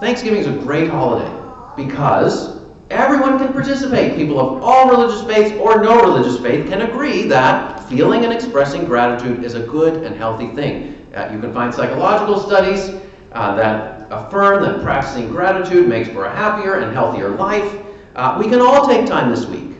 Thanksgiving 0.00 0.40
is 0.40 0.46
a 0.46 0.56
great 0.60 0.88
holiday 0.88 1.30
because 1.76 2.58
everyone 2.88 3.36
can 3.36 3.52
participate. 3.52 4.16
People 4.16 4.40
of 4.40 4.62
all 4.62 4.88
religious 4.88 5.22
faiths 5.24 5.52
or 5.60 5.82
no 5.82 6.00
religious 6.00 6.40
faith 6.40 6.70
can 6.70 6.80
agree 6.80 7.28
that 7.28 7.86
feeling 7.86 8.24
and 8.24 8.32
expressing 8.32 8.86
gratitude 8.86 9.44
is 9.44 9.56
a 9.56 9.66
good 9.66 10.04
and 10.04 10.16
healthy 10.16 10.48
thing. 10.54 11.03
You 11.14 11.40
can 11.40 11.52
find 11.52 11.72
psychological 11.72 12.40
studies 12.40 13.00
uh, 13.32 13.54
that 13.54 14.06
affirm 14.10 14.62
that 14.62 14.82
practicing 14.82 15.28
gratitude 15.28 15.88
makes 15.88 16.08
for 16.08 16.24
a 16.24 16.34
happier 16.34 16.80
and 16.80 16.92
healthier 16.92 17.30
life. 17.30 17.80
Uh, 18.16 18.36
we 18.38 18.48
can 18.48 18.60
all 18.60 18.86
take 18.86 19.06
time 19.06 19.30
this 19.30 19.46
week 19.46 19.76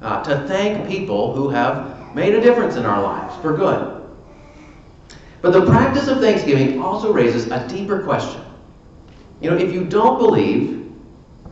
uh, 0.00 0.22
to 0.24 0.46
thank 0.48 0.88
people 0.88 1.34
who 1.34 1.50
have 1.50 2.14
made 2.14 2.34
a 2.34 2.40
difference 2.40 2.76
in 2.76 2.86
our 2.86 3.02
lives 3.02 3.34
for 3.42 3.56
good. 3.56 4.02
But 5.42 5.52
the 5.52 5.66
practice 5.66 6.08
of 6.08 6.20
thanksgiving 6.20 6.82
also 6.82 7.12
raises 7.12 7.50
a 7.50 7.68
deeper 7.68 8.02
question. 8.02 8.40
You 9.42 9.50
know, 9.50 9.58
if 9.58 9.72
you 9.72 9.84
don't 9.84 10.18
believe 10.18 10.90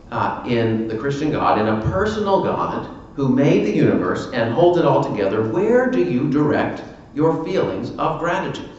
uh, 0.09 0.43
in 0.47 0.87
the 0.87 0.97
Christian 0.97 1.31
God, 1.31 1.59
in 1.59 1.67
a 1.67 1.81
personal 1.91 2.43
God 2.43 2.89
who 3.15 3.29
made 3.29 3.65
the 3.65 3.75
universe 3.75 4.31
and 4.33 4.53
holds 4.53 4.79
it 4.79 4.85
all 4.85 5.03
together, 5.03 5.47
where 5.49 5.91
do 5.91 6.03
you 6.03 6.31
direct 6.31 6.81
your 7.13 7.45
feelings 7.45 7.91
of 7.97 8.19
gratitude? 8.19 8.69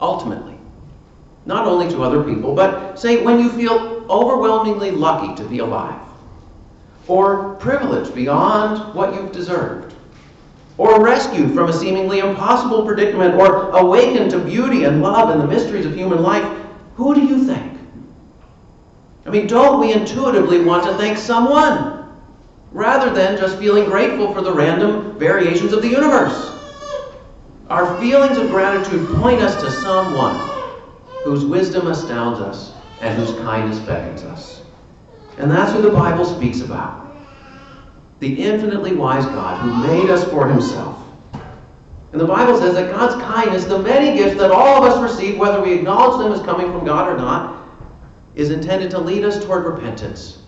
Ultimately. 0.00 0.58
Not 1.46 1.66
only 1.66 1.88
to 1.88 2.02
other 2.02 2.22
people, 2.22 2.54
but 2.54 2.98
say 2.98 3.24
when 3.24 3.40
you 3.40 3.50
feel 3.50 4.04
overwhelmingly 4.10 4.90
lucky 4.90 5.34
to 5.42 5.48
be 5.48 5.60
alive, 5.60 6.00
or 7.06 7.54
privileged 7.54 8.14
beyond 8.14 8.94
what 8.94 9.14
you've 9.14 9.32
deserved, 9.32 9.94
or 10.76 11.02
rescued 11.02 11.54
from 11.54 11.68
a 11.68 11.72
seemingly 11.72 12.18
impossible 12.18 12.84
predicament, 12.84 13.34
or 13.34 13.70
awakened 13.70 14.30
to 14.30 14.38
beauty 14.38 14.84
and 14.84 15.02
love 15.02 15.30
and 15.30 15.40
the 15.40 15.46
mysteries 15.46 15.86
of 15.86 15.94
human 15.94 16.22
life, 16.22 16.46
who 16.96 17.14
do 17.14 17.24
you 17.24 17.44
think? 17.44 17.78
I 19.26 19.30
mean, 19.30 19.46
don't 19.46 19.80
we 19.80 19.92
intuitively 19.92 20.62
want 20.62 20.84
to 20.84 20.94
thank 20.94 21.18
someone 21.18 22.08
rather 22.72 23.10
than 23.10 23.38
just 23.38 23.58
feeling 23.58 23.84
grateful 23.84 24.32
for 24.32 24.42
the 24.42 24.52
random 24.52 25.18
variations 25.18 25.72
of 25.72 25.82
the 25.82 25.88
universe? 25.88 26.57
Our 27.70 28.00
feelings 28.00 28.38
of 28.38 28.48
gratitude 28.48 29.06
point 29.16 29.42
us 29.42 29.60
to 29.62 29.70
someone 29.70 30.36
whose 31.22 31.44
wisdom 31.44 31.86
astounds 31.86 32.40
us 32.40 32.72
and 33.02 33.18
whose 33.18 33.38
kindness 33.40 33.78
beckons 33.80 34.22
us. 34.22 34.62
And 35.36 35.50
that's 35.50 35.72
who 35.72 35.82
the 35.82 35.90
Bible 35.90 36.24
speaks 36.24 36.62
about 36.62 37.06
the 38.20 38.42
infinitely 38.42 38.94
wise 38.94 39.24
God 39.26 39.60
who 39.60 39.86
made 39.86 40.10
us 40.10 40.24
for 40.24 40.48
himself. 40.48 40.98
And 42.10 42.20
the 42.20 42.26
Bible 42.26 42.58
says 42.58 42.74
that 42.74 42.90
God's 42.90 43.14
kindness, 43.22 43.64
the 43.66 43.78
many 43.78 44.16
gifts 44.16 44.40
that 44.40 44.50
all 44.50 44.82
of 44.82 44.90
us 44.90 45.00
receive, 45.00 45.38
whether 45.38 45.62
we 45.62 45.72
acknowledge 45.72 46.20
them 46.20 46.32
as 46.32 46.40
coming 46.44 46.66
from 46.72 46.84
God 46.84 47.06
or 47.06 47.16
not, 47.16 47.68
is 48.34 48.50
intended 48.50 48.90
to 48.90 48.98
lead 48.98 49.24
us 49.24 49.44
toward 49.44 49.66
repentance. 49.66 50.38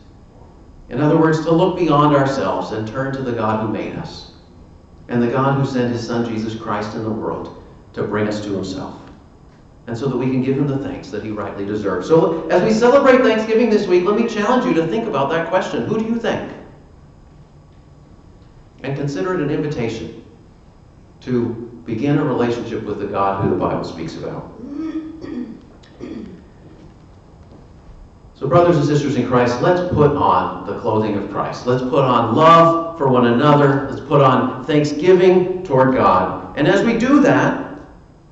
In 0.89 1.01
other 1.01 1.17
words, 1.17 1.43
to 1.43 1.53
look 1.53 1.79
beyond 1.79 2.17
ourselves 2.17 2.73
and 2.73 2.89
turn 2.89 3.13
to 3.13 3.23
the 3.23 3.33
God 3.33 3.65
who 3.65 3.73
made 3.73 3.95
us 3.95 4.30
and 5.11 5.21
the 5.21 5.27
God 5.27 5.59
who 5.59 5.67
sent 5.67 5.93
his 5.93 6.07
Son 6.07 6.25
Jesus 6.25 6.55
Christ 6.55 6.95
in 6.95 7.03
the 7.03 7.11
world 7.11 7.63
to 7.93 8.05
bring 8.05 8.29
us 8.29 8.43
to 8.45 8.53
himself. 8.55 8.99
And 9.89 9.99
so 9.99 10.07
that 10.07 10.17
we 10.17 10.27
can 10.27 10.41
give 10.41 10.57
him 10.57 10.69
the 10.69 10.79
thanks 10.79 11.11
that 11.11 11.25
he 11.25 11.33
rightly 11.33 11.67
deserves. 11.67 12.07
So 12.07 12.49
as 12.49 12.63
we 12.63 12.73
celebrate 12.73 13.21
Thanksgiving 13.23 13.71
this 13.71 13.89
week, 13.89 14.05
let 14.05 14.19
me 14.19 14.29
challenge 14.29 14.65
you 14.65 14.73
to 14.75 14.87
think 14.87 15.09
about 15.09 15.29
that 15.31 15.49
question. 15.49 15.85
Who 15.87 15.99
do 15.99 16.05
you 16.05 16.17
think? 16.17 16.53
And 18.85 18.97
consider 18.97 19.35
it 19.35 19.41
an 19.41 19.51
invitation 19.51 20.25
to 21.23 21.83
begin 21.85 22.19
a 22.19 22.25
relationship 22.25 22.85
with 22.85 23.01
the 23.01 23.07
God 23.07 23.43
who 23.43 23.51
the 23.51 23.57
Bible 23.57 23.85
speaks 23.85 24.15
about. 24.15 24.60
So, 28.41 28.49
brothers 28.49 28.79
and 28.79 28.87
sisters 28.87 29.17
in 29.17 29.29
Christ, 29.29 29.61
let's 29.61 29.93
put 29.93 30.13
on 30.13 30.65
the 30.65 30.79
clothing 30.79 31.15
of 31.15 31.29
Christ. 31.29 31.67
Let's 31.67 31.83
put 31.83 32.05
on 32.05 32.35
love 32.35 32.97
for 32.97 33.07
one 33.07 33.27
another. 33.27 33.87
Let's 33.91 34.01
put 34.01 34.23
on 34.23 34.65
thanksgiving 34.65 35.63
toward 35.63 35.95
God. 35.95 36.57
And 36.57 36.67
as 36.67 36.83
we 36.83 36.97
do 36.97 37.21
that, 37.21 37.79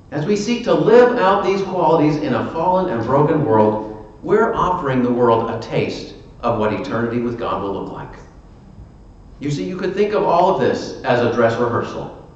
as 0.09 0.25
we 0.25 0.35
seek 0.35 0.63
to 0.63 0.73
live 0.73 1.19
out 1.19 1.45
these 1.45 1.61
qualities 1.61 2.15
in 2.15 2.33
a 2.33 2.51
fallen 2.51 2.91
and 2.91 3.05
broken 3.05 3.45
world, 3.45 4.11
we're 4.23 4.51
offering 4.55 5.03
the 5.03 5.11
world 5.11 5.51
a 5.51 5.59
taste 5.59 6.15
of 6.39 6.57
what 6.57 6.73
eternity 6.73 7.19
with 7.19 7.37
God 7.37 7.61
will 7.61 7.73
look 7.73 7.91
like. 7.91 8.17
You 9.39 9.51
see, 9.51 9.63
you 9.63 9.77
could 9.77 9.93
think 9.93 10.13
of 10.13 10.23
all 10.23 10.55
of 10.55 10.59
this 10.59 11.03
as 11.03 11.19
a 11.19 11.31
dress 11.35 11.55
rehearsal. 11.59 12.27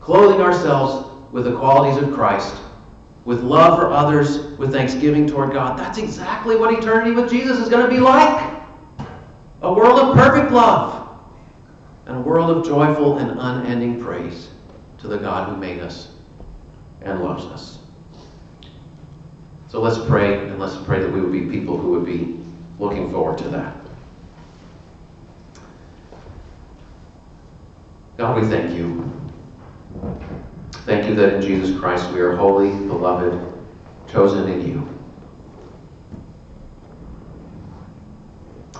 Clothing 0.00 0.40
ourselves 0.40 1.30
with 1.30 1.44
the 1.44 1.56
qualities 1.56 2.02
of 2.02 2.12
Christ 2.12 2.56
with 3.28 3.42
love 3.42 3.78
for 3.78 3.90
others, 3.90 4.56
with 4.56 4.72
thanksgiving 4.72 5.26
toward 5.26 5.52
God. 5.52 5.78
That's 5.78 5.98
exactly 5.98 6.56
what 6.56 6.72
eternity 6.72 7.10
with 7.10 7.28
Jesus 7.28 7.58
is 7.58 7.68
going 7.68 7.84
to 7.84 7.94
be 7.94 8.00
like. 8.00 8.54
A 9.60 9.70
world 9.70 10.00
of 10.00 10.16
perfect 10.16 10.50
love 10.50 11.10
and 12.06 12.16
a 12.16 12.20
world 12.20 12.56
of 12.56 12.64
joyful 12.64 13.18
and 13.18 13.38
unending 13.38 14.02
praise 14.02 14.48
to 14.96 15.08
the 15.08 15.18
God 15.18 15.50
who 15.50 15.58
made 15.58 15.78
us 15.80 16.08
and 17.02 17.22
loves 17.22 17.44
us. 17.44 17.80
So 19.68 19.82
let's 19.82 19.98
pray, 20.06 20.48
and 20.48 20.58
let's 20.58 20.78
pray 20.86 21.00
that 21.02 21.12
we 21.12 21.20
would 21.20 21.30
be 21.30 21.50
people 21.54 21.76
who 21.76 21.90
would 21.90 22.06
be 22.06 22.42
looking 22.78 23.12
forward 23.12 23.36
to 23.40 23.48
that. 23.50 23.76
God, 28.16 28.40
we 28.40 28.48
thank 28.48 28.74
you. 28.74 29.12
Thank 30.88 31.06
you 31.06 31.14
that 31.16 31.34
in 31.34 31.42
Jesus 31.42 31.78
Christ 31.78 32.10
we 32.12 32.20
are 32.20 32.34
holy, 32.34 32.70
beloved, 32.70 33.38
chosen 34.10 34.48
in 34.48 34.66
you. 34.66 34.88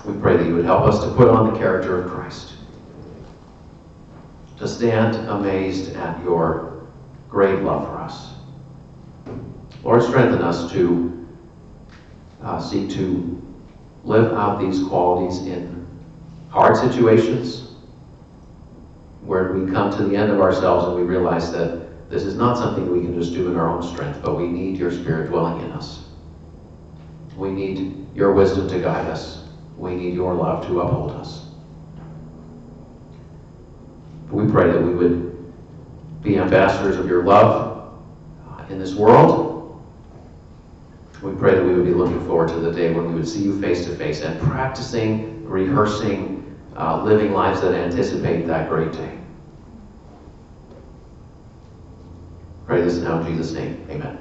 We 0.03 0.19
pray 0.19 0.35
that 0.35 0.47
you 0.47 0.55
would 0.55 0.65
help 0.65 0.85
us 0.85 1.03
to 1.03 1.11
put 1.11 1.27
on 1.27 1.53
the 1.53 1.59
character 1.59 2.01
of 2.01 2.09
Christ, 2.09 2.53
to 4.57 4.67
stand 4.67 5.17
amazed 5.29 5.95
at 5.97 6.19
your 6.23 6.87
great 7.29 7.61
love 7.61 7.85
for 7.85 7.99
us. 7.99 8.31
Lord, 9.83 10.01
strengthen 10.01 10.41
us 10.41 10.71
to 10.71 11.27
uh, 12.41 12.59
seek 12.59 12.89
to 12.89 13.39
live 14.03 14.33
out 14.33 14.59
these 14.59 14.83
qualities 14.83 15.41
in 15.41 15.85
hard 16.49 16.75
situations 16.75 17.75
where 19.21 19.53
we 19.53 19.71
come 19.71 19.91
to 19.91 20.03
the 20.05 20.15
end 20.15 20.31
of 20.31 20.41
ourselves 20.41 20.87
and 20.87 20.95
we 20.95 21.03
realize 21.03 21.51
that 21.51 21.88
this 22.09 22.23
is 22.23 22.35
not 22.35 22.57
something 22.57 22.91
we 22.91 23.01
can 23.01 23.13
just 23.13 23.33
do 23.33 23.49
in 23.49 23.55
our 23.55 23.69
own 23.69 23.83
strength, 23.83 24.21
but 24.23 24.35
we 24.35 24.47
need 24.47 24.77
your 24.77 24.91
Spirit 24.91 25.29
dwelling 25.29 25.63
in 25.63 25.71
us. 25.71 26.01
We 27.37 27.51
need 27.51 28.07
your 28.15 28.33
wisdom 28.33 28.67
to 28.67 28.79
guide 28.79 29.07
us. 29.07 29.43
We 29.77 29.95
need 29.95 30.15
your 30.15 30.33
love 30.33 30.65
to 30.65 30.81
uphold 30.81 31.11
us. 31.11 31.45
We 34.31 34.51
pray 34.51 34.71
that 34.71 34.81
we 34.81 34.93
would 34.93 35.35
be 36.21 36.37
ambassadors 36.37 36.97
of 36.97 37.07
your 37.07 37.23
love 37.23 37.93
uh, 38.47 38.65
in 38.69 38.79
this 38.79 38.95
world. 38.95 39.79
We 41.21 41.33
pray 41.33 41.55
that 41.55 41.63
we 41.63 41.73
would 41.73 41.85
be 41.85 41.91
looking 41.91 42.19
forward 42.25 42.49
to 42.49 42.59
the 42.59 42.71
day 42.71 42.91
when 42.91 43.07
we 43.07 43.13
would 43.13 43.27
see 43.27 43.43
you 43.43 43.59
face 43.59 43.85
to 43.85 43.95
face 43.95 44.21
and 44.21 44.39
practicing, 44.41 45.45
rehearsing, 45.45 46.57
uh, 46.75 47.03
living 47.03 47.33
lives 47.33 47.61
that 47.61 47.73
anticipate 47.73 48.47
that 48.47 48.67
great 48.69 48.91
day. 48.93 49.18
Pray 52.69 52.81
this 52.81 52.97
now 52.97 53.19
in 53.19 53.35
Jesus' 53.35 53.51
name. 53.53 53.83
Amen. 53.89 54.15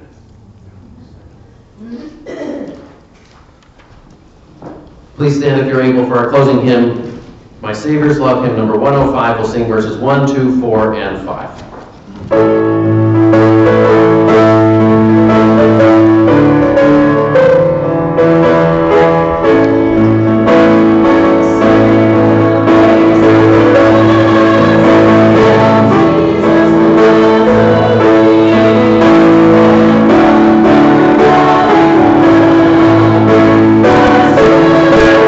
Please 5.17 5.37
stand 5.37 5.61
if 5.61 5.67
you're 5.67 5.83
able 5.83 6.07
for 6.07 6.17
our 6.17 6.31
closing 6.31 6.65
hymn, 6.65 7.23
My 7.61 7.73
Savior's 7.73 8.19
Love, 8.19 8.47
hymn 8.47 8.57
number 8.57 8.79
105. 8.79 9.39
We'll 9.39 9.47
sing 9.47 9.67
verses 9.67 9.99
1, 9.99 10.35
2, 10.35 10.63
4, 10.63 10.95
and 10.95 11.27
5. 11.27 12.98